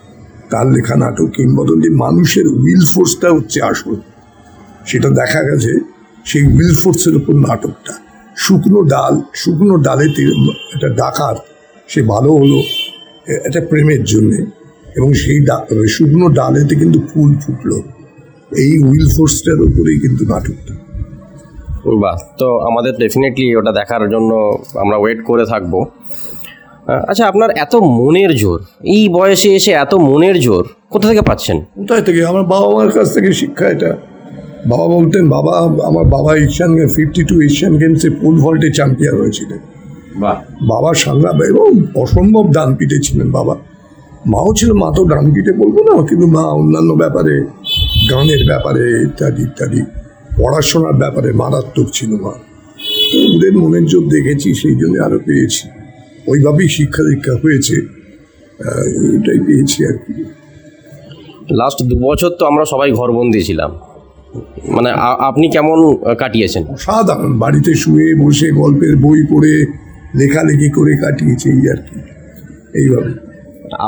তার 0.53 0.67
লেখা 0.67 0.97
নাটক 0.97 1.29
কিংবদন্তি 1.37 1.91
মানুষের 1.91 2.47
উইল 2.47 2.87
ফোর্সটা 2.95 3.31
হচ্ছে 3.31 3.63
আসল। 3.63 3.95
সেটা 4.87 5.09
দেখা 5.09 5.43
গেছে 5.43 5.81
সেই 6.25 6.47
উইল 6.47 6.75
ফোর্সের 6.75 7.17
উপর 7.17 7.35
নাটকটা। 7.35 7.93
শুকনো 8.37 8.83
ডাল, 8.83 9.21
শুকনো 9.35 9.77
ডালেতে 9.77 10.23
একটা 10.75 10.89
ডাকাত, 10.89 11.39
সে 11.89 12.03
ভালো 12.03 12.33
হলো 12.33 12.63
একটা 13.45 13.61
প্রেমের 13.61 14.05
জন্যে 14.05 14.47
এবং 14.97 15.13
সেই 15.13 15.45
ডা- 15.45 15.87
শুকনো 15.87 16.29
ডালেতে 16.29 16.75
কিন্তু 16.75 17.01
ফুল 17.01 17.35
ফুটলো। 17.35 17.83
এই 18.57 18.79
উইল 18.79 19.09
ফোর্সটার 19.17 19.61
উপরেই 19.61 20.01
কিন্তু 20.01 20.25
নাটকটা। 20.25 20.75
বাহ, 22.01 22.19
তো 22.39 22.59
আমাদের 22.59 22.95
ডেফিনেটলি 22.95 23.57
ওটা 23.57 23.73
দেখার 23.73 24.11
জন্য 24.11 24.65
আমরা 24.75 24.97
ওয়েট 24.97 25.25
করে 25.25 25.47
থাকব। 25.47 25.85
আচ্ছা 26.87 27.27
আপনার 27.27 27.51
এত 27.51 27.75
মনের 27.77 28.37
জোর 28.37 28.61
এই 28.85 29.09
বয়সে 29.09 29.55
এসে 29.55 29.73
এত 29.73 29.95
মনের 29.95 30.41
জোর 30.41 30.65
কোথা 30.91 31.09
থেকে 31.09 31.23
পাচ্ছেন? 31.23 31.61
কোথায় 31.61 32.03
থেকে? 32.03 32.25
আমার 32.25 32.43
বাবা 32.43 32.75
মার 32.75 32.91
কাছ 32.91 33.15
থেকে 33.15 33.33
শিক্ষা 33.33 33.69
এটা। 33.69 33.97
বাবা 34.67 34.89
বলতেন 34.89 35.29
বাবা 35.29 35.59
আমার 35.85 36.05
বাবা 36.05 36.37
Asian 36.37 36.77
game 36.77 36.89
fifty 36.89 37.25
two 37.25 37.41
Asian 37.41 37.79
গেমসে 37.79 38.11
পোল 38.11 38.41
ভল্টে 38.41 38.71
চ্যাম্পিয়ন 38.71 39.21
হয়েছিলেন। 39.21 39.59
বাহ। 40.17 40.37
বাবা 40.69 40.95
সাংগ্রাম 40.95 41.43
এবং 41.43 41.81
অসম্ভব 41.95 42.53
ডান 42.53 42.75
পিটে 42.75 42.99
ছিলেন 43.03 43.31
বাবা। 43.31 43.57
মাও 44.27 44.55
ছিল 44.55 44.73
মা 44.73 44.93
তো 44.97 45.05
ডান 45.05 45.33
পিটে 45.35 45.53
বলব 45.53 45.77
না 45.83 46.03
কিন্তু 46.03 46.27
মা 46.27 46.43
অন্যান্য 46.43 46.93
ব্যাপারে 46.95 47.45
গানের 48.11 48.47
ব্যাপারে 48.47 49.03
ইত্যাদি 49.03 49.43
ইত্যাদি 49.43 49.83
পড়াশোনার 50.39 50.93
ব্যাপারে 50.93 51.33
মারাত্মক 51.33 51.87
ছিল 51.93 52.11
মা। 52.11 52.33
তো 53.13 53.37
ওদের 53.37 53.53
মনের 53.53 53.85
জোর 53.85 54.09
দেখেছি 54.09 54.55
সেই 54.55 54.75
জন্য 54.75 55.03
আরও 55.03 55.19
পেয়েছি। 55.19 55.82
ওইভাবেই 56.31 56.69
শিক্ষা 56.77 57.03
দীক্ষা 57.09 57.35
হয়েছে 57.43 57.77
এটাই 59.17 59.41
পেয়েছি 59.47 59.79
আর 59.89 59.97
কি। 60.05 60.13
লাস্ট 61.61 61.79
দু 61.91 61.95
বছর 62.07 62.31
তো 62.39 62.43
আমরা 62.51 62.65
সবাই 62.73 62.89
ঘরবন্দি 63.01 63.41
ছিলাম। 63.49 63.71
মানে 64.77 64.91
আপনি 65.29 65.47
কেমন 65.55 65.79
কাটিয়েছেন? 66.23 66.63
সাধারণ 66.89 67.33
বাড়িতে 67.43 67.73
শুয়ে 67.83 68.09
বসে 68.23 68.49
গল্পের 68.61 68.95
বই 69.05 69.21
পড়ে 69.33 69.55
লেখালেখি 70.21 70.69
করে 70.77 70.93
কাটিয়েছে 71.03 71.49
এই 71.57 71.63
আর 71.73 71.81
কি 71.87 71.97
এইভাবে। 72.81 73.11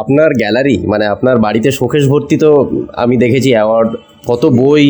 আপনার 0.00 0.30
গ্যালারি 0.40 0.76
মানে 0.92 1.04
আপনার 1.14 1.36
বাড়িতে 1.46 1.68
শোকেশ 1.78 2.04
ভর্তি 2.12 2.36
তো 2.44 2.50
আমি 3.02 3.14
দেখেছি 3.24 3.50
অ্যাওয়ার্ড 3.56 3.90
কত 4.30 4.42
বই 4.60 4.84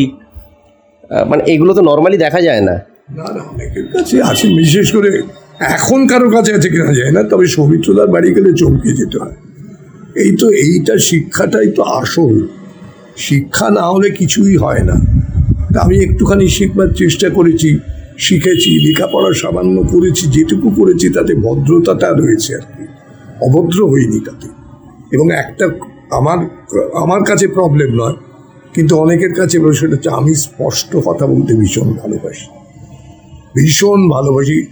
মানে 1.29 1.41
এগুলো 1.53 1.71
তো 1.77 1.81
নর্মালি 1.89 2.17
দেখা 2.25 2.39
যায় 2.47 2.61
না। 2.69 2.75
না 3.19 3.27
না 3.35 3.41
অনেকের 3.51 3.85
কাছে 3.93 4.15
আছে 4.31 4.45
বিশেষ 4.61 4.87
করে 4.95 5.11
এখন 5.59 6.07
কারও 6.07 6.29
কাছে 6.29 6.53
আছে 6.53 6.69
কিনা 6.69 6.93
যায় 6.93 7.11
না, 7.11 7.23
তবে 7.23 7.45
সৌমিত্রদার 7.45 8.07
বাড়ি 8.07 8.33
গেলে 8.33 8.53
চমকে 8.53 8.93
যেতে 8.93 9.17
হয়। 9.17 9.35
এই 10.15 10.35
তো 10.35 10.49
এইটা 10.49 10.97
শিক্ষাটাই 10.97 11.71
তো 11.71 11.83
আসল। 11.83 12.47
শিক্ষা 13.17 13.69
না 13.69 13.81
হলে 13.81 14.09
কিছুই 14.09 14.57
হয় 14.57 14.83
না। 14.83 14.93
আমি 15.79 15.99
একটুখানি 16.03 16.47
শিখবার 16.47 16.93
চেষ্টা 16.93 17.29
করেছি, 17.29 17.79
শিখেছি, 18.17 18.79
লেখাপড়া 18.79 19.33
সামান্য 19.33 19.83
করেছি, 19.83 20.27
যেটুকু 20.27 20.69
করেছি 20.69 21.09
তাতে 21.09 21.35
ভদ্রতাটা 21.35 22.09
রয়েছে 22.11 22.55
আর 22.55 22.61
কি। 22.61 22.87
অভদ্র 23.41 23.85
হইনি 23.89 24.19
তাতে। 24.19 24.47
এবং 25.11 25.31
একটা 25.31 25.69
আমার 26.11 26.37
আমার 26.93 27.23
কাছে 27.23 27.47
প্রবলেম 27.47 27.93
নয়, 27.93 28.13
কিন্তু 28.73 28.97
অনেকের 28.97 29.33
কাছে 29.33 29.73
সেটা 29.73 29.95
হচ্ছে 29.95 30.09
আমি 30.09 30.35
স্পষ্ট 30.35 30.97
কথা 31.05 31.27
বলতে 31.27 31.53
ভীষণ 31.53 31.93
ভালোবাসি। 31.93 32.45
ভীষণ 33.55 34.09
ভালোবাসি। 34.09 34.65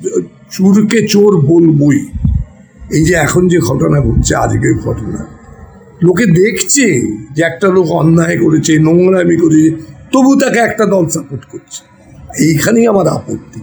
চোরকে 0.54 1.08
চোর 1.08 1.38
বলবই। 1.38 2.08
এই 2.92 3.06
যে 3.06 3.14
এখন 3.14 3.48
যে 3.48 3.60
ঘটনা 3.60 4.02
ঘটছে, 4.02 4.36
আজকের 4.36 4.80
ঘটনা। 4.80 5.28
লোকে 6.04 6.26
দেখছে 6.26 7.16
যে 7.34 7.44
একটা 7.44 7.68
লোক 7.68 7.92
অন্যায় 7.92 8.38
করেছে, 8.38 8.80
নোংরামি 8.80 9.38
করেছে, 9.38 9.70
তবু 10.12 10.36
তাকে 10.36 10.60
একটা 10.60 10.86
দল 10.86 11.08
সাপোর্ট 11.08 11.44
করছে। 11.46 11.84
এইখানেই 12.44 12.88
আমার 12.88 13.08
আপত্তি। 13.08 13.62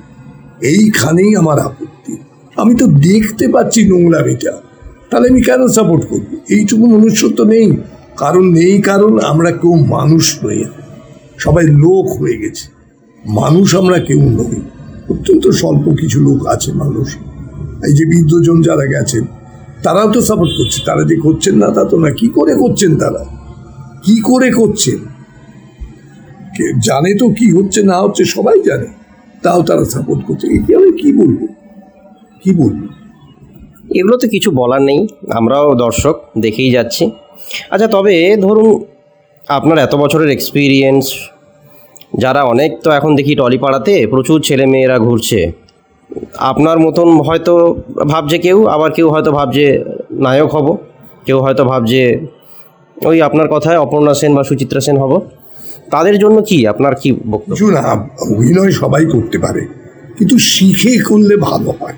এইখানেই 0.67 1.37
আমার 1.37 1.59
আপত্তি। 1.59 2.17
আমি 2.57 2.75
তো 2.75 2.87
দেখতে 2.87 3.49
পাচ্ছি 3.49 3.89
নোংরামিটা। 3.89 4.53
তাহলে 5.11 5.29
আমি 5.29 5.43
কেন 5.43 5.67
সাপোর্ট 5.67 6.07
করব? 6.07 6.25
এইটুকু 6.49 6.87
মনুষ্যত্ব 6.87 7.45
নেই। 7.45 7.77
কারণ 8.17 8.51
নেই 8.51 8.83
কারণ 8.83 9.19
আমরা 9.19 9.51
কেউ 9.51 9.75
মানুষ 9.75 10.45
নই। 10.45 10.65
সবাই 11.39 11.65
লোক 11.65 12.21
হয়ে 12.21 12.37
গেছে। 12.37 12.69
মানুষ 13.27 13.77
আমরা 13.77 13.99
কেউ 13.99 14.21
নই। 14.21 14.61
অত্যন্ত 15.11 15.45
স্বল্প 15.51 15.85
কিছু 16.01 16.21
লোক 16.21 16.47
আছে 16.47 16.73
মানুষ। 16.73 17.09
এই 17.87 17.93
যে 17.93 18.05
বৃদ্ধজন 18.05 18.63
যারা 18.63 18.85
গেছেন, 18.87 19.25
তারাও 19.83 20.13
তো 20.13 20.21
সাপোর্ট 20.21 20.53
করছে। 20.59 20.79
তারা 20.87 21.03
যে 21.05 21.17
করছেন 21.17 21.55
না, 21.57 21.71
তা 21.71 21.85
তো 21.85 21.97
না। 21.99 22.11
কি 22.11 22.29
করে 22.29 22.55
করছেন 22.55 22.99
তারা? 22.99 23.25
কি 24.05 24.21
করে 24.21 24.51
করছেন? 24.51 24.99
জানে 26.83 27.15
তো 27.15 27.29
কি 27.29 27.47
হচ্ছে, 27.57 27.83
না 27.83 28.01
হচ্ছে 28.01 28.25
সবাই 28.25 28.63
জানে। 28.63 28.89
তাও 29.43 29.63
তারা 29.63 29.85
সাপোর্ট 29.85 30.21
করছে। 30.27 30.47
একে 30.47 30.77
আমি 30.77 30.91
কি 31.03 31.13
বলব? 31.13 31.47
কি 32.45 32.51
বলব? 32.55 32.81
এগুলো 33.95 34.17
তো 34.17 34.29
কিছু 34.29 34.51
বলার 34.51 34.83
নেই। 34.83 35.07
আমরাও 35.31 35.75
দর্শক, 35.75 36.17
দেখেই 36.39 36.71
যাচ্ছি। 36.71 37.11
আচ্ছা 37.71 37.87
তবে 37.87 38.37
ধরুন, 38.37 38.85
আপনার 39.49 39.79
এত 39.79 39.95
বছরের 39.95 40.31
এক্সপিরিয়েন্স 40.31 41.05
যারা 42.13 42.41
অনেক 42.53 42.71
তো 42.85 42.89
এখন 42.99 43.11
দেখি 43.19 43.33
টলিপাড়াতে 43.41 43.95
প্রচুর 44.13 44.39
ছেলে 44.49 44.65
মেয়েরা 44.73 44.97
ঘুরছে। 45.07 45.41
আপনার 46.51 46.77
মতন 46.87 47.09
হয়তো 47.29 47.55
ভাবছে 48.13 48.37
কেউ, 48.47 48.59
আবার 48.75 48.91
কেউ 48.97 49.07
হয়তো 49.15 49.31
ভাবছে 49.39 49.67
নায়ক 50.25 50.51
হব। 50.57 50.67
কেউ 51.27 51.39
হয়তো 51.45 51.63
ভাবছে 51.71 52.03
ওই 52.97 53.17
আপনার 53.29 53.49
কথায় 53.55 53.79
অপর্ণা 53.85 54.13
সেন 54.21 54.33
বা 54.37 54.43
সুচিত্রা 54.49 54.81
সেন 54.87 54.97
হব। 55.03 55.13
তাদের 55.95 56.17
জন্য 56.23 56.37
কি? 56.49 56.59
আপনার 56.73 56.93
কি 57.01 57.09
কিছু 57.51 57.67
না 57.77 57.85
অভিনয় 58.35 58.73
সবাই 58.83 59.03
করতে 59.15 59.37
পারে, 59.45 59.63
কিন্তু 60.19 60.37
শিখে 60.51 60.93
করলে 61.09 61.35
ভালো 61.49 61.71
হয়। 61.81 61.97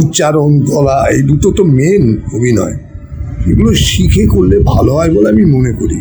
উচ্চারণ, 0.00 0.50
গলা, 0.70 0.96
এই 1.14 1.20
দুটো 1.28 1.48
তো 1.58 1.62
মেন 1.78 2.04
অভিনয়। 2.36 2.76
এগুলো 3.50 3.70
শিখে 3.88 4.24
করলে 4.34 4.56
ভালো 4.72 4.90
হয় 4.98 5.10
বলে 5.14 5.28
আমি 5.34 5.44
মনে 5.56 5.72
করি। 5.80 5.98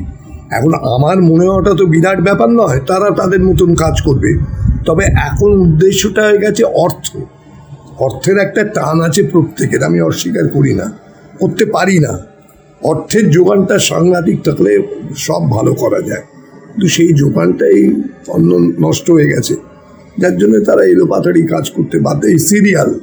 এখন 0.51 0.74
আমার 0.74 1.22
মনে 1.22 1.46
হওয়াটা 1.48 1.74
তো 1.74 1.86
বিরাট 1.86 2.22
ব্যাপার 2.22 2.50
নয়, 2.50 2.80
তারা 2.80 3.12
তাদের 3.12 3.44
মতন 3.44 3.75
কাজ 3.75 4.01
করবে। 4.01 4.39
তবে 4.86 5.04
এখন 5.04 5.50
উদ্দেশ্যটা 5.60 6.22
হয়ে 6.24 6.38
গেছে 6.38 6.63
অর্থ। 6.63 7.18
অর্থের 8.00 8.38
একটা 8.38 8.63
টান 8.63 9.01
আছে 9.01 9.24
প্রত্যেকের, 9.24 9.84
আমি 9.84 10.01
অস্বীকার 10.01 10.48
করি 10.48 10.74
না, 10.74 10.92
করতে 11.39 11.66
পারি 11.66 12.00
না। 12.00 12.20
অর্থের 12.84 13.30
যোগানটা 13.30 13.80
সাংঘাতিক 13.80 14.44
থাকলে 14.44 14.84
সব 15.16 15.51
ভালো 15.51 15.74
করা 15.74 16.01
যায়। 16.01 16.22
কিন্তু 16.72 16.88
সেই 16.88 17.13
যোগানটাই 17.13 18.01
অন্য 18.27 18.72
নষ্ট 18.88 19.12
হয়ে 19.12 19.27
গেছে। 19.27 19.56
যার 20.18 20.38
জন্য 20.38 20.66
তারা 20.66 20.84
এলো 20.84 21.06
পাতাড়ি 21.06 21.48
কাজ 21.48 21.72
করতে 21.72 22.00
বাধ্য। 22.00 22.27
এই 22.27 22.38
সিরিয়াল 22.38 23.00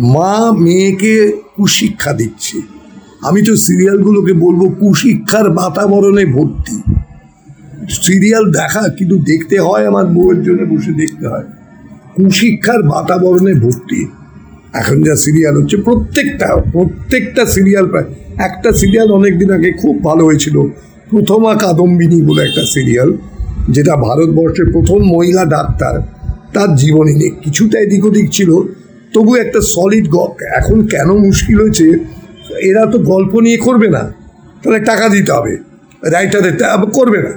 মা 0.00 0.52
মেয়েকে 0.52 1.32
কুশিক্ষা 1.56 2.12
দিচ্ছে। 2.12 2.81
আমি 3.22 3.42
তো 3.42 3.56
সিরিয়ালগুলোকে 3.56 4.32
বলব 4.32 4.74
কুশিক্ষার 4.80 5.50
বাতাবরণে 5.50 6.24
ভর্তি। 6.26 6.76
সিরিয়াল 8.06 8.50
দেখা, 8.52 8.88
কিন্তু 8.88 9.18
দেখতে 9.18 9.60
হয় 9.60 9.86
আমার 9.86 10.06
বউয়ের 10.06 10.42
জন্য, 10.42 10.60
বসে 10.64 10.92
দেখতে 10.92 11.28
হয়। 11.28 11.46
কুশিক্ষার 12.16 12.82
বাতাবরণে 12.82 13.54
ভর্তি। 13.54 14.06
এখন 14.74 15.02
যা 15.02 15.16
সিরিয়াল 15.16 15.56
হচ্ছে, 15.56 15.76
প্রত্যেকটা 15.76 16.48
প্রত্যেকটা 16.72 17.46
সিরিয়াল 17.46 17.86
প্রায়, 17.86 18.04
একটা 18.38 18.72
সিরিয়াল 18.72 19.10
অনেক 19.10 19.38
দিন 19.38 19.50
আগে 19.50 19.72
খুব 19.72 20.04
ভালো 20.04 20.24
হয়েছিল, 20.24 20.56
প্রথমা 21.10 21.54
কাদম্বিনী 21.54 22.22
বলে 22.22 22.42
একটা 22.42 22.64
সিরিয়াল, 22.66 23.16
যেটা 23.70 23.96
ভারতবর্ষের 23.96 24.72
প্রথম 24.72 24.98
মহিলা 25.14 25.44
ডাক্তার। 25.44 25.94
তার 26.54 26.76
জীবনী 26.76 27.14
নিয়ে 27.14 27.30
কিছুটা 27.44 27.78
এদিক 27.80 28.04
ওদিক 28.04 28.30
ছিল 28.30 28.50
তবু 29.14 29.36
একটা 29.36 29.60
সলিড 29.60 30.06
এখন 30.54 30.86
কেন 30.86 31.08
মুশকিল 31.12 31.60
হয়েছে 31.60 31.86
এরা 32.60 32.86
তো 32.86 32.98
গল্প 32.98 33.40
নিয়ে 33.40 33.56
করবে 33.56 33.88
না। 33.88 34.12
তাহলে 34.62 34.80
টাকা 34.80 35.08
দিতে 35.08 35.32
হবে 35.32 35.56
রাইটারদের 36.10 36.52
করবে 36.92 37.22
না। 37.22 37.30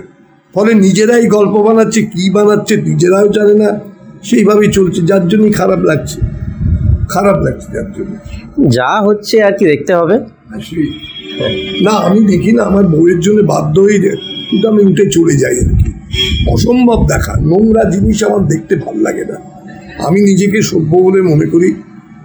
ফলে 0.53 0.73
নিজেরাই 0.73 1.27
গল্প 1.27 1.51
বানাচ্ছে 1.51 2.01
কি 2.01 2.29
বানাচ্ছে 2.29 2.77
নিজেরাও 2.81 3.27
জানে 3.27 3.53
না। 3.53 3.79
সেইভাবেই 4.23 4.71
চলছে 4.71 5.01
যার 5.01 5.27
জন্যই 5.27 5.51
খারাপ 5.51 5.79
লাগছে। 5.79 6.21
খারাপ 7.09 7.37
লাগছে 7.43 7.67
যার 7.73 7.91
জন্য। 7.91 8.15
যা 8.67 9.01
হচ্ছে 9.05 9.43
আর 9.43 9.51
কি 9.51 9.65
দেখতে 9.65 9.93
হবে। 9.93 10.19
না 11.81 11.91
আমি 11.91 12.25
দেখি 12.25 12.51
না 12.51 12.63
আমার 12.63 12.87
বউয়ের 12.87 13.19
জন্য 13.19 13.41
বাধ্য 13.41 13.79
হয়ে 13.81 13.99
যায় 13.99 14.17
কিন্তু 14.49 14.67
আমি 14.69 14.83
উঠে 14.83 15.09
চলে 15.09 15.37
যাই 15.37 15.57
আর 15.57 15.69
কি। 15.69 15.93
অসম্ভব 16.53 17.07
দেখা 17.07 17.33
নোংরা 17.41 17.89
জিনিস 17.89 18.23
আমার 18.23 18.47
দেখতে 18.47 18.75
ভালো 18.75 18.99
লাগে 19.01 19.25
না। 19.25 19.35
আমি 20.07 20.21
নিজেকে 20.21 20.61
সভ্য 20.61 20.97
বলে 20.97 21.21
মনে 21.21 21.45
করি 21.45 21.73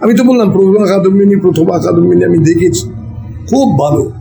আমি 0.01 0.13
তো 0.13 0.23
বললাম 0.23 0.51
প্রথম 0.51 0.83
আকাদমিনী 0.83 1.35
প্রথম 1.35 1.71
আকাদমিনী 1.71 2.23
আমি 2.25 2.37
দেখেছি। 2.37 2.89
খুব 3.49 3.79
ভালো। 3.79 4.11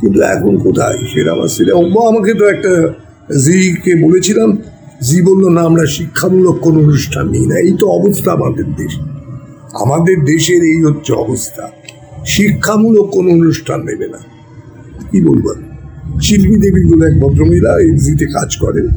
কিন্তু 0.00 0.20
এখন 0.20 0.56
কোথায়? 0.56 1.28
আমার 1.28 1.48
সেটা 1.48 1.72
আমাকে 2.08 2.34
তো 2.34 2.48
একটা 2.48 2.92
জিকে 3.38 4.06
বলেছিলাম। 4.06 4.58
জি 5.02 5.22
বলল, 5.22 5.48
না, 5.48 5.60
আমরা 5.60 5.86
শিক্ষামূলক 5.86 6.58
কোনো 6.60 6.80
অনুষ্ঠান 6.80 7.28
নিই 7.28 7.46
না। 7.46 7.54
এই 7.54 7.76
তো 7.80 7.86
অবস্থা 7.86 8.32
আমাদের 8.32 8.64
দেশ। 8.64 8.98
আমাদের 9.74 10.24
দেশের 10.24 10.62
এই 10.62 10.82
হচ্ছে 10.82 11.12
অবস্থা। 11.12 11.68
শিক্ষামূলক 12.26 13.06
কোনো 13.12 13.30
অনুষ্ঠান 13.30 13.82
নেবে 13.82 14.08
না। 14.08 14.18
কি 15.10 15.20
বলব? 15.20 15.54
শিল্পী 16.20 16.60
দেবী 16.60 16.84
বলে 16.84 17.06
এক 17.06 17.20
ভদ্রমহিলা 17.20 17.80
এনজিতে 17.80 18.26
কাজ 18.26 18.56
করেন। 18.56 18.88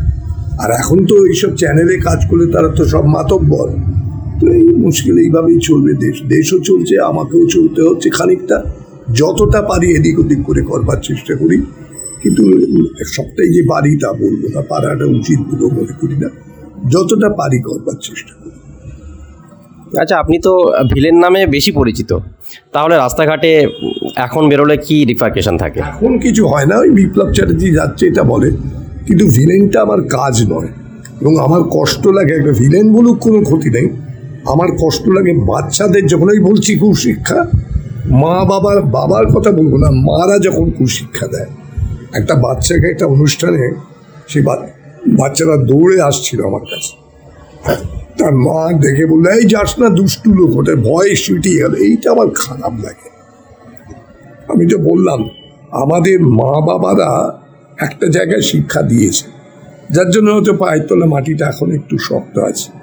আর 0.59 0.71
এখন 0.71 1.05
তো 1.05 1.25
এইসব 1.25 1.55
চ্যানেলে 1.55 1.98
কাজ 1.98 2.19
করলে 2.29 2.51
তারা 2.51 2.67
তো 2.67 2.86
সব 2.86 3.05
মাতব্বর। 3.05 3.88
তো 4.39 4.48
এই 4.48 4.67
মুশকিল 4.67 5.17
এইভাবেই 5.17 5.60
চলবে। 5.60 5.93
দেশ 5.93 6.24
দেশও 6.27 6.60
চলছে 6.60 7.00
আমাকেও 7.00 7.48
চলতে 7.50 7.81
হচ্ছে 7.81 8.10
খানিকটা। 8.10 8.63
যতটা 9.13 9.62
পারি 9.62 9.88
এদিক 9.91 10.19
ওদিক 10.19 10.41
করে 10.43 10.62
করবার 10.62 11.00
চেষ্টা 11.01 11.36
করি। 11.36 11.58
কিন্তু 12.24 12.43
সবটাই 13.05 13.50
যে 13.53 13.62
পারি 13.69 13.98
তা 13.98 14.13
বলব 14.13 14.41
না 14.55 14.62
পারাটা 14.69 15.05
উচিত 15.05 15.39
বলেও 15.39 15.69
মনে 15.69 15.93
করি 16.01 16.15
না। 16.15 16.29
যতটা 16.89 17.29
পারি 17.29 17.60
করবার 17.62 17.96
চেষ্টা 18.01 18.34
করি। 18.34 18.50
আচ্ছা 19.98 20.17
আপনি 20.17 20.39
তো 20.39 20.74
ভিলেন 20.93 21.15
নামে 21.15 21.48
বেশি 21.48 21.72
পরিচিত। 21.72 22.17
তাহলে 22.74 22.96
রাস্তাঘাটে 22.96 23.67
এখন 24.15 24.50
বেরোলে 24.50 24.77
কি 24.77 25.05
রিফার্কেশন 25.05 25.58
থাকে? 25.58 25.79
এখন 25.79 26.17
কিছু 26.17 26.48
হয় 26.48 26.65
না 26.65 26.75
ওই 26.77 26.89
বিপ্লব 26.89 27.31
চ্যাটার্জি 27.31 27.72
যাচ্ছে 27.72 28.08
এটা 28.08 28.24
বলে। 28.24 28.51
কিন্তু 29.05 29.25
ভিলেনটা 29.27 29.81
আমার 29.81 30.01
কাজ 30.01 30.50
নয়। 30.50 30.67
এবং 31.22 31.39
আমার 31.39 31.62
কষ্ট 31.69 32.08
লাগে 32.08 32.34
একটা 32.34 32.51
ভিলেন 32.51 32.93
বলুক 32.93 33.17
কোনো 33.19 33.39
ক্ষতি 33.41 33.69
নেই। 33.69 33.89
আমার 34.46 34.67
কষ্ট 34.81 35.08
লাগে 35.08 35.34
বাচ্চাদের 35.34 36.05
যখন 36.05 36.29
আমি 36.29 36.39
বলছি 36.39 36.75
কুশিক্ষা, 36.75 37.46
মা 38.05 38.46
বাবার 38.46 38.81
বাবার 38.81 39.25
কথা 39.25 39.51
বলব 39.51 39.75
না, 39.75 39.89
মারা 39.91 40.39
যখন 40.39 40.72
কুশিক্ষা 40.72 41.27
দেয়, 41.27 41.46
একটা 42.13 42.36
বাচ্চাকে 42.36 42.91
একটা 42.91 43.05
অনুষ্ঠানে 43.05 43.75
বা- 44.41 44.67
বাচ্চারা 45.08 45.58
দৌড়ে 45.58 46.01
আসছিল 46.01 46.46
আমার 46.46 46.62
কাছে। 46.62 46.98
তার 48.17 48.36
মা 48.36 48.74
দেখে 48.74 49.05
বলল, 49.05 49.25
এই 49.25 49.43
যাস 49.43 49.79
না 49.79 49.89
দুষ্টু 49.89 50.34
লোক 50.34 50.58
ওটা 50.58 50.75
ভয় 50.75 51.15
সুইটি 51.15 51.50
গেল, 51.50 51.74
এইটা 51.74 52.12
আমার 52.12 52.27
খারাপ 52.36 52.74
লাগে। 52.74 53.10
আমি 54.48 54.65
তো 54.72 54.77
বললাম, 54.77 55.29
আমাদের 55.72 56.22
মা 56.22 56.65
বাবারা 56.65 57.39
একটা 57.86 58.08
জায়গায় 58.08 58.41
শিক্ষা 58.41 58.81
দিয়েছে, 58.81 59.25
যার 59.91 60.10
জন্য 60.10 60.31
হয়তো 60.31 60.53
পায়ের 60.53 60.88
তলা 60.88 61.05
মাটিটা 61.05 61.46
এখন 61.46 61.72
একটু 61.72 61.98
শক্ত 61.98 62.39
আছে। 62.39 62.78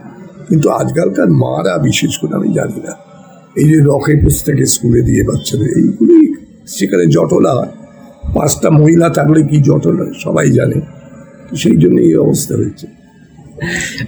কিন্তু 0.49 0.71
আজকালকার 0.71 1.31
মারা 1.31 1.79
বিশেষ 1.79 2.19
করে 2.19 2.35
আমি 2.35 2.49
জানি 2.53 2.81
না। 2.87 2.93
এই 3.57 3.65
যে 3.69 3.79
রকে 3.81 4.17
পুস্তকে 4.25 4.67
স্কুলে 4.67 5.03
দিয়ে 5.03 5.23
বাচ্চাদের 5.25 5.79
এইগুলি 5.79 6.19
সেখানে 6.67 7.07
জটলা 7.07 7.53
হয় 7.55 7.73
পাঁচটা 8.35 8.71
মহিলা 8.71 9.09
থাকলে 9.11 9.43
কি 9.43 9.57
জটলা 9.57 10.05
সবাই 10.25 10.51
জানে। 10.51 10.81
সেই 11.57 11.77
জন্য 11.77 12.01
এই 12.01 12.17
অবস্থা 12.17 12.55
হয়েছে। 12.57 12.87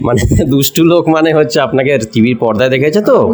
মানে 0.03 0.21
দুষ্টু 0.45 0.85
লোক 0.85 1.09
মানে 1.09 1.35
হচ্ছে 1.35 1.61
আপনাকে 1.61 1.99
টিভির 2.13 2.37
পর্দায় 2.37 2.71
দেখেছে 2.71 3.01
তো? 3.01 3.33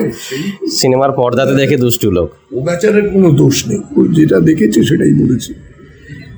সিনেমার 0.70 1.12
পর্দাতে 1.12 1.54
দেখে 1.54 1.76
দুষ্টু 1.76 2.10
লোক। 2.10 2.28
ও 2.52 2.60
বেচারের 2.60 3.10
কোনো 3.10 3.30
দোষ 3.30 3.68
নেই। 3.68 3.80
ও 3.96 4.06
যেটা 4.06 4.40
দেখেছে 4.40 4.82
সেটাই 4.82 5.14
বলেছে। 5.14 5.52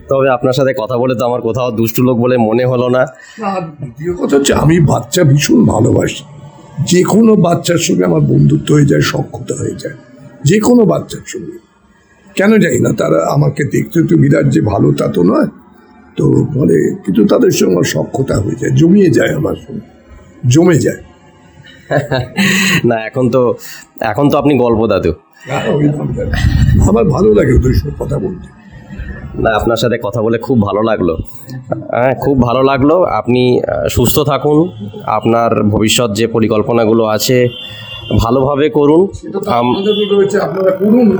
তবে 0.09 0.29
আপনার 0.31 0.53
সাথে 0.53 0.75
কথা 0.79 0.97
বলে 0.99 1.14
তো 1.14 1.25
আমার 1.25 1.41
কোথাও 1.41 1.71
দুষ্টু 1.71 2.03
লোক 2.03 2.17
বলে 2.19 2.37
মনে 2.38 2.67
হলো 2.67 2.88
না 2.88 3.07
দ্বিতীয় 3.81 4.12
কথা 4.14 4.37
হচ্ছে 4.37 4.55
আমি 4.55 4.81
বাচ্চা 4.81 5.23
ভীষণ 5.25 5.64
ভালোবাসি। 5.64 6.25
যে 6.85 7.03
কোনো 7.03 7.37
বাচ্চার 7.37 7.79
সঙ্গে 7.79 8.05
আমার 8.05 8.21
বন্ধুত্ব 8.21 8.75
হয়ে 8.75 8.85
যায় 8.85 9.01
সক্ষতা 9.01 9.55
হয়ে 9.55 9.75
যায়। 9.75 9.95
যে 10.45 10.61
কোনো 10.61 10.85
বাচ্চার 10.85 11.21
সঙ্গে। 11.27 11.59
কেন 12.37 12.59
যাই 12.59 12.79
না 12.81 12.93
তারা 12.93 13.27
আমাকে 13.27 13.65
দেখতে 13.65 14.03
তো 14.03 14.17
বিরাট 14.17 14.47
যে 14.51 14.61
ভালো 14.61 14.93
তা 14.93 15.09
তো 15.09 15.23
নয়। 15.23 15.47
তো 16.17 16.25
বলে 16.55 16.97
কিন্তু 17.05 17.25
তাদের 17.27 17.51
সঙ্গে 17.51 17.73
আমার 17.73 17.85
সক্ষতা 17.85 18.35
হয়ে 18.35 18.57
যায় 18.61 18.71
জমিয়ে 18.71 19.11
যায় 19.11 19.35
আমার 19.35 19.57
সঙ্গে। 19.67 19.87
জমে 20.49 20.75
যায়। 20.75 21.03
না 22.85 22.97
এখন 23.07 23.31
তো 23.31 23.55
এখন 24.01 24.29
তো 24.31 24.39
আপনি 24.39 24.59
গল্প 24.59 24.87
দাদু 24.87 25.12
আমার 26.89 27.05
ভালো 27.05 27.35
লাগে 27.35 27.53
ওদের 27.55 27.75
সঙ্গে 27.75 27.97
কথা 27.99 28.19
বলতে। 28.19 28.66
না 29.38 29.51
আপনার 29.51 29.77
সাথে 29.77 29.99
কথা 30.03 30.22
বলে 30.22 30.38
খুব 30.38 30.62
ভালো 30.62 30.83
লাগল। 30.83 31.16
হ্যাঁ 31.90 32.14
খুব 32.14 32.42
ভালো 32.42 32.62
লাগল। 32.62 33.05
আপনি 33.05 33.61
সুস্থ 33.90 34.18
থাকুন। 34.18 34.70
আপনার 35.07 35.64
ভবিষ্যৎ 35.64 36.12
যে 36.12 36.27
পরিকল্পনাগুলো 36.27 37.05
আছে, 37.05 37.49
ভালোভাবে 38.20 38.68
করুন। 38.68 39.09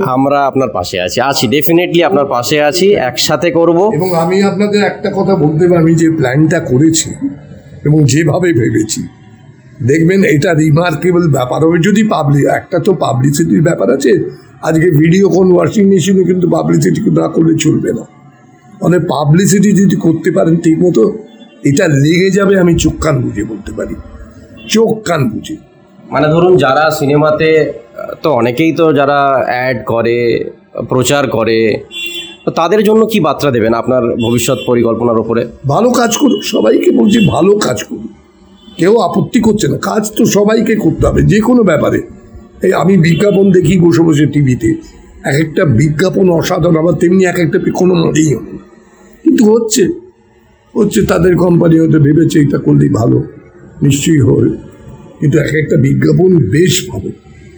আমরা 0.05 0.45
আপনার 0.45 0.69
পাশে 0.69 1.01
আছি। 1.01 1.21
আছি 1.21 1.47
ডেফিনেটলি 1.47 2.03
আপনার 2.03 2.25
পাশে 2.25 2.61
আছি। 2.61 2.93
একসাথে 2.93 3.51
করব। 3.51 3.91
এবং 3.93 4.15
আমি 4.15 4.43
আপনাদের 4.43 4.83
একটা 4.83 5.11
কথা 5.15 5.35
বলতে 5.35 5.67
পারি, 5.67 5.95
যে 5.95 6.09
প্ল্যানটা 6.09 6.59
করেছি 6.59 7.09
এবং 7.85 8.03
যেভাবে 8.03 8.53
ভেবেছি। 8.53 9.01
দেখবেন, 9.87 10.23
এটা 10.23 10.53
রিমার্কেবল 10.53 11.31
ব্যাপার 11.31 11.63
হবে। 11.63 11.77
যদি 11.79 12.03
পাবলিক 12.03 12.45
একটা 12.47 12.79
তো 12.79 12.93
পাবলিসিটির 12.93 13.61
ব্যাপার 13.61 13.93
আছে 13.93 14.13
আজকে 14.61 14.91
ভিডিও 14.91 15.29
কোন 15.29 15.51
ওয়াশিং 15.51 15.85
মেশিনে 15.87 16.23
কিন্তু 16.23 16.49
পাবলিসিটি 16.49 17.01
না 17.09 17.27
করলে 17.27 17.53
চলবে 17.57 17.93
না। 17.93 18.01
মানে 18.81 18.99
পাবলিসিটি 18.99 19.71
যদি 19.71 19.95
করতে 19.95 20.31
পারেন 20.31 20.55
ঠিক 20.55 20.79
মতো 20.83 21.17
এটা 21.63 21.87
লেগে 21.87 22.31
যাবে 22.31 22.59
আমি 22.59 22.75
চোখ 22.75 22.93
কান 22.99 23.21
বুঝে 23.21 23.43
বলতে 23.43 23.71
পারি। 23.71 23.95
চোখ 24.69 25.03
কান 25.03 25.29
বুঝে। 25.29 25.55
মানে 26.09 26.27
ধরুন 26.27 26.57
যারা 26.57 26.91
সিনেমাতে 26.91 27.73
তো 28.21 28.31
অনেকেই 28.31 28.71
তো 28.71 28.93
যারা 28.93 29.43
অ্যাড 29.45 29.83
করে 29.85 30.45
প্রচার 30.89 31.29
করে 31.29 31.83
তো 32.45 32.51
তাদের 32.51 32.83
জন্য 32.83 33.05
কি 33.05 33.19
বার্তা 33.19 33.51
দেবেন 33.51 33.73
আপনার 33.73 34.03
ভবিষ্যৎ 34.21 34.57
পরিকল্পনার 34.67 35.17
উপরে? 35.19 35.47
ভালো 35.67 35.89
কাজ 35.89 36.17
করুক 36.17 36.43
সবাইকে 36.43 36.91
বলছি 36.91 37.27
ভালো 37.27 37.55
কাজ 37.55 37.83
করুক। 37.83 38.11
কেউ 38.77 38.97
আপত্তি 38.97 39.39
করছে 39.39 39.67
না 39.67 39.77
কাজ 39.77 40.11
তো 40.17 40.25
সবাইকে 40.25 40.75
করতে 40.75 41.07
হবে 41.07 41.21
যে 41.21 41.41
কোনো 41.41 41.63
ব্যাপারে। 41.63 42.01
আমি 42.75 42.97
বিজ্ঞাপন 42.97 43.51
দেখি 43.51 43.79
বসে 43.79 44.01
বসে 44.01 44.25
টিভিতে। 44.25 44.75
এক 45.23 45.47
একটা 45.47 45.65
বিজ্ঞাপন 45.65 46.29
অসাধারণ 46.29 46.77
আবার 46.77 46.93
তেমনি 46.93 47.25
এক 47.25 47.39
একটা 47.39 47.59
কোনো 47.73 47.93
মনেই 47.93 48.33
হবে 48.35 48.51
না। 48.51 48.59
কিন্তু 49.23 49.43
হচ্ছে 49.53 49.87
হচ্ছে 50.75 51.01
তাদের 51.01 51.35
কোম্পানি 51.35 51.79
হয়তো 51.79 51.99
ভেবেছে 51.99 52.39
এটা 52.39 52.57
করলেই 52.57 52.89
ভালো 52.89 53.23
নিশ্চয়ই 53.81 54.19
হবে। 54.19 54.49
কিন্তু 55.19 55.39
এক 55.39 55.55
একটা 55.55 55.77
বিজ্ঞাপন 55.77 56.37
বেশ 56.37 56.89
ভালো 56.89 57.09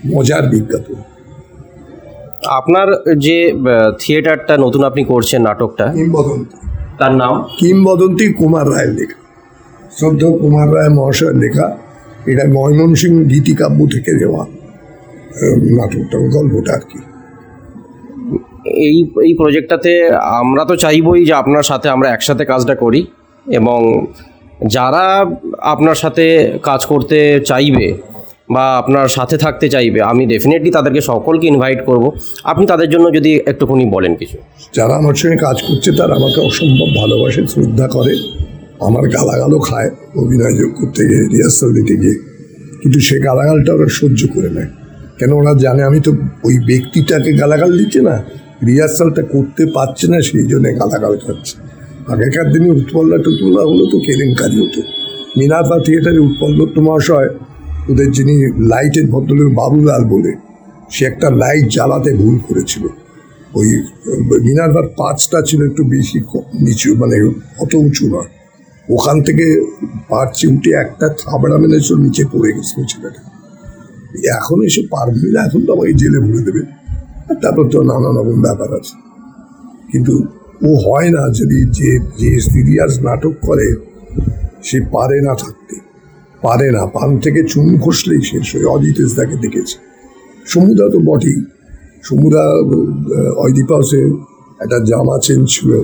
মজার 0.07 0.49
বিজ্ঞাপন। 0.49 0.95
আপনার 2.47 3.17
যে 3.17 3.53
থিয়েটারটা 3.99 4.57
নতুন 4.57 4.83
আপনি 4.83 5.03
করছেন 5.03 5.41
নাটকটা 5.41 5.87
কিংবদন্তি। 5.87 6.67
তার 6.97 7.15
নাম? 7.15 7.43
কিংবদন্তি 7.59 8.33
কুমার 8.33 8.69
রায়ের 8.69 8.93
লেখা। 8.93 9.19
শ্রদ্ধ 9.91 10.25
কুমার 10.25 10.73
রায় 10.75 10.89
মহাশয়ের 10.89 11.35
লেখা। 11.35 11.77
এটা 12.25 12.43
ময়মনসিংহ 12.49 13.23
গীতিকাব্য 13.23 13.87
থেকে 13.87 14.13
দেওয়া। 14.13 14.45
নাটকটা 15.77 16.17
গল্পটা 16.35 16.73
আর 16.73 16.83
কি। 16.91 16.99
এই 18.65 18.97
এই 19.23 19.33
প্রজেক্টটাতে 19.33 19.91
আমরা 20.41 20.65
তো 20.65 20.75
চাইবই 20.75 21.25
যে 21.25 21.33
আপনার 21.33 21.63
সাথে 21.63 21.89
আমরা 21.89 22.09
একসাথে 22.09 22.45
কাজটা 22.45 22.75
করি 22.75 23.07
এবং 23.45 23.79
যারা 24.67 25.05
আপনার 25.59 25.95
সাথে 25.95 26.25
কাজ 26.63 26.85
করতে 26.85 27.39
চাইবে 27.45 27.93
বা 28.49 28.65
আপনার 28.77 29.07
সাথে 29.07 29.37
থাকতে 29.37 29.69
চাইবে 29.69 30.01
আমি 30.01 30.25
ডেফিনেটলি 30.25 30.71
তাদেরকে 30.71 31.01
সকলকে 31.01 31.47
ইনভাইট 31.47 31.85
করব। 31.85 32.11
আপনি 32.43 32.65
তাদের 32.65 32.89
জন্য 32.89 33.05
যদি 33.13 33.31
একটুখানি 33.51 33.85
বলেন 33.85 34.15
কিছু। 34.15 34.37
যারা 34.73 34.93
আমার 34.95 35.13
সঙ্গে 35.13 35.37
কাজ 35.37 35.57
করছে 35.61 35.89
তারা 35.91 36.13
আমাকে 36.15 36.39
অসম্ভব 36.41 36.89
ভালোবাসে 37.01 37.41
শ্রদ্ধা 37.47 37.87
করে 37.87 38.13
আমার 38.81 39.03
গালাগালও 39.09 39.59
খায় 39.59 39.89
অভিনয় 40.17 40.53
যোগ 40.53 40.71
করতে 40.79 41.01
গিয়ে 41.09 41.23
রিহার্সাল 41.27 41.69
দিতে 41.73 41.95
গিয়ে। 41.97 42.15
কিন্তু 42.81 42.99
সে 42.99 43.15
গালাগালটা 43.19 43.73
ওরা 43.73 43.87
সহ্য 43.89 44.21
করে 44.35 44.49
নেয়। 44.49 44.69
কেন 45.19 45.31
ওরা 45.41 45.53
জানে? 45.65 45.81
আমি 45.89 45.99
তো 46.07 46.11
ওই 46.47 46.55
ব্যক্তিটাকে 46.69 47.31
গালাগাল 47.41 47.71
দিচ্ছে 47.79 48.01
না। 48.09 48.15
রিহার্সালটা 48.67 49.23
করতে 49.33 49.63
পারছে 49.75 50.05
না, 50.11 50.17
সেই 50.27 50.45
জন্য 50.51 50.65
গালাগাল 50.79 51.13
খাচ্ছে। 51.25 51.55
আগেকার 52.13 52.47
দিনে 52.53 52.69
উৎপল্লা 52.79 53.17
টুৎপল্লা 53.25 53.61
হলো 53.69 53.83
তো 53.91 53.97
কেলেঙ্কারি 54.05 54.57
হতো। 54.63 54.81
মিনারপা 55.39 55.77
থিয়েটারে 55.85 56.19
উৎপল 56.27 56.51
দত্ত 56.59 56.77
মহাশয় 56.87 57.29
ওদের 57.91 58.09
যিনি 58.17 58.35
লাইটের 58.71 59.05
ভদ্রলোক 59.13 59.49
বাবুলাল 59.59 60.03
বলে, 60.13 60.31
সে 60.93 61.01
একটা 61.11 61.27
লাইট 61.41 61.65
জ্বালাতে 61.75 62.11
ভুল 62.21 62.35
করেছিল। 62.47 62.83
ওই 63.59 63.69
মিনারভার 64.47 64.87
পাঁচটা 64.99 65.39
ছিল 65.47 65.59
একটু 65.69 65.83
বেশি 65.93 66.17
নিচু 66.65 66.89
মানে 67.01 67.15
অত 67.63 67.71
উঁচু 67.85 68.05
নয়। 68.13 68.29
ওখান 68.95 69.17
থেকে 69.27 69.45
পাঁচ 70.11 70.33
উঠে 70.53 70.71
একটা 70.83 71.05
থাবড়া 71.21 71.57
মেরেছিল, 71.61 71.95
নিচে 72.05 72.23
পড়ে 72.33 72.49
গেছিল 72.55 72.79
ছেলেটা। 72.91 73.21
এখন 74.17 74.63
এসে 74.63 74.81
পারবে 74.91 75.31
না, 75.31 75.45
এখন 75.45 75.65
তো 75.65 75.73
আমাকে 75.73 75.93
জেলে 75.93 76.19
ভরে 76.19 76.41
দেবে। 76.45 76.61
তারপর 77.41 77.69
তো 77.69 77.83
নানা 77.83 78.09
রকম 78.19 78.41
ব্যাপার 78.41 78.73
আছে। 78.73 78.95
কিন্তু 79.91 80.23
ও 80.65 80.69
হয় 80.75 81.09
না 81.09 81.29
যদি 81.29 81.65
যে 81.71 81.99
যে 82.17 82.39
সিরিয়াস 82.39 82.99
নাটক 83.03 83.33
করে, 83.41 83.75
সে 84.63 84.81
পারে 84.91 85.21
না 85.21 85.35
থাকতে। 85.35 85.75
পারে 86.41 86.71
না, 86.71 86.85
পান 86.85 87.19
থেকে 87.19 87.43
চুন 87.43 87.79
খসলেই 87.79 88.21
শেষ 88.21 88.55
হয়ে 88.55 88.65
অজিতেশ 88.65 89.15
তাকে 89.15 89.35
দেখেছে। 89.35 89.77
সমুদা 90.45 90.89
তো 90.89 90.99
বটেই। 90.99 91.43
সমুদা 92.03 92.43
অয়দীপ 93.37 93.71
হাউসে 93.71 94.01
একটা 94.61 94.79
জামা 94.85 95.19
চেঞ্জ 95.19 95.49
ছিল। 95.49 95.83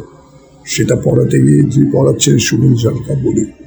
সেটা 0.66 0.96
পরাতে 0.96 1.42
গিয়ে 1.42 1.64
যে 1.64 1.82
পড়াচ্ছেন 1.94 2.38
সুনীল 2.38 2.76
সরকার 2.76 3.16
বলে। 3.16 3.65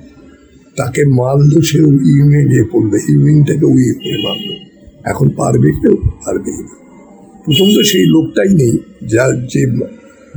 তাকে 0.78 1.02
মারলো 1.04 1.62
সে 1.62 1.80
উইংয়ে 1.82 2.42
গিয়ে 2.44 2.64
পড়বে 2.72 2.98
উইংটাকে 3.22 3.66
উইং 3.66 3.94
হয়ে 3.94 4.18
মারলো। 4.26 4.54
এখন 5.04 5.28
পারবে 5.28 5.70
কেউ? 5.72 5.96
পারবেই 6.26 6.56
না। 6.56 6.74
প্রথম 7.44 7.68
তো 7.76 7.82
সেই 7.84 8.06
লোকটাই 8.06 8.48
নেই 8.48 8.78
যার 9.08 9.46
যে 9.46 9.62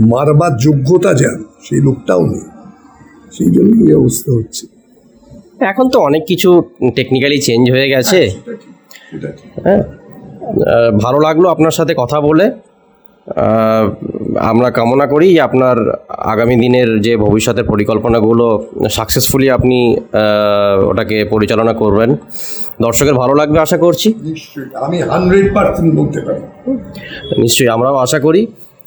মারবার 0.07 0.57
যোগ্যতা 0.57 1.13
যার 1.13 1.37
সেই 1.63 1.81
লোকটাও 1.81 2.25
নেই। 2.25 2.45
সেই 3.31 3.51
জন্য 3.51 3.85
এই 3.85 3.93
অবস্থা 3.93 4.31
হচ্ছে। 4.31 4.67
এখন 5.59 5.89
তো 5.89 5.99
অনেক 5.99 6.23
কিছু 6.27 6.49
টেকনিক্যালি 6.95 7.37
চেঞ্জ 7.41 7.71
হয়ে 7.71 7.89
গেছে। 7.89 8.19
ঠিক 8.29 9.25
হ্যাঁ। 9.63 9.83
ভালো 10.99 11.19
লাগল 11.19 11.45
আপনার 11.45 11.71
সাথে 11.71 11.93
কথা 11.97 12.21
বলে। 12.21 12.51
আমরা 14.51 14.67
কামনা 14.71 15.05
করি 15.07 15.39
আপনার 15.39 15.77
আগামী 16.33 16.55
দিনের 16.55 16.89
যে 17.01 17.13
ভবিষ্যতের 17.17 17.63
পরিকল্পনাগুলো 17.63 18.45
সাকসেসফুলি 18.89 19.47
আপনি 19.49 19.79
ওটাকে 20.89 21.17
পরিচালনা 21.25 21.73
করবেন। 21.73 22.09
দর্শকের 22.81 23.13
ভালো 23.13 23.33
লাগবে 23.33 23.59
আশা 23.59 23.77
করছি। 23.77 24.13
নিশ্চয়ই 24.21 24.69
আমি 24.85 24.97
হান্ড্রেড 25.01 25.47
পার্সেন্ট 25.53 25.91
বলতে 25.99 26.19
পারি। 26.25 26.41
নিশ্চয়ই 27.43 27.69
আমরাও 27.75 27.95
আশা 27.95 28.19
করি। 28.19 28.41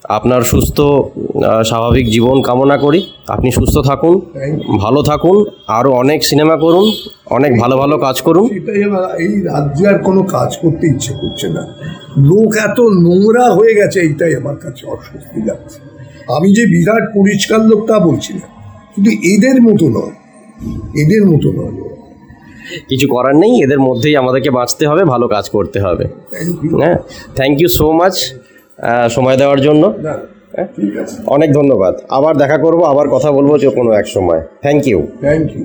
আপনার 0.05 0.43
সুস্থ 0.43 0.79
স্বাভাবিক 1.65 2.07
জীবন 2.11 2.43
কামনা 2.43 2.77
করি। 2.79 3.01
আপনি 3.29 3.49
সুস্থ 3.51 3.77
থাকুন 3.79 4.15
ভালো 4.79 5.03
থাকুন 5.03 5.45
আরও 5.67 5.91
অনেক 5.93 6.21
সিনেমা 6.25 6.57
করুন 6.57 6.87
অনেক 7.27 7.53
ভালো 7.61 7.77
ভালো 7.77 7.99
কাজ 7.99 8.21
করুন। 8.21 8.47
আমার 8.89 9.07
এই 9.25 9.35
রাজ্যে 9.51 9.89
আর 9.89 9.99
কোনো 9.99 10.23
কাজ 10.23 10.51
করতে 10.63 10.87
ইচ্ছে 10.87 11.13
করছে 11.21 11.49
না। 11.49 11.63
লোক 12.31 12.53
এত 12.67 12.81
নোংরা 12.81 13.47
হয়ে 13.51 13.75
গেছে 13.75 14.01
এইটাই 14.01 14.33
আমার 14.37 14.57
কাছে 14.57 14.87
অস্বস্তি 14.87 15.41
লাগছে। 15.49 15.79
আমি 16.37 16.49
যে 16.53 16.67
বিরাট 16.67 17.05
পরিষ্কার 17.15 17.61
লোক 17.61 17.81
তা 17.87 17.99
বলছি 17.99 18.33
না। 18.33 18.47
কিন্তু 18.95 19.11
এদের 19.35 19.57
মতো 19.63 19.87
নয় 19.89 20.15
এদের 21.03 21.23
মতো 21.31 21.49
নয়। 21.53 21.77
কিছু 22.89 23.09
করার 23.09 23.37
নেই 23.37 23.63
এদের 23.63 23.79
মধ্যেই 23.79 24.17
আমাদেরকে 24.17 24.51
বাঁচতে 24.51 24.87
হবে 24.87 25.05
ভালো 25.05 25.29
কাজ 25.29 25.51
করতে 25.51 25.81
হবে। 25.81 26.05
হ্যাঁ 26.83 26.99
থ্যাংক 27.37 27.61
ইউ 27.61 27.69
সো 27.69 27.93
মাচ 27.93 28.15
সময় 29.09 29.37
দেওয়ার 29.37 29.61
জন্য। 29.61 29.83
আছে। 31.03 31.17
অনেক 31.27 31.53
ধন্যবাদ। 31.53 31.95
আবার 32.09 32.37
দেখা 32.37 32.59
করব 32.59 32.81
আবার 32.83 33.09
কথা 33.09 33.33
বলব 33.33 33.59
যে 33.59 33.69
কোনো 33.71 33.93
এক 33.93 34.07
সময়। 34.07 34.41
Thank 34.63 34.87
you 34.87 35.07
thank 35.21 35.57
you 35.57 35.65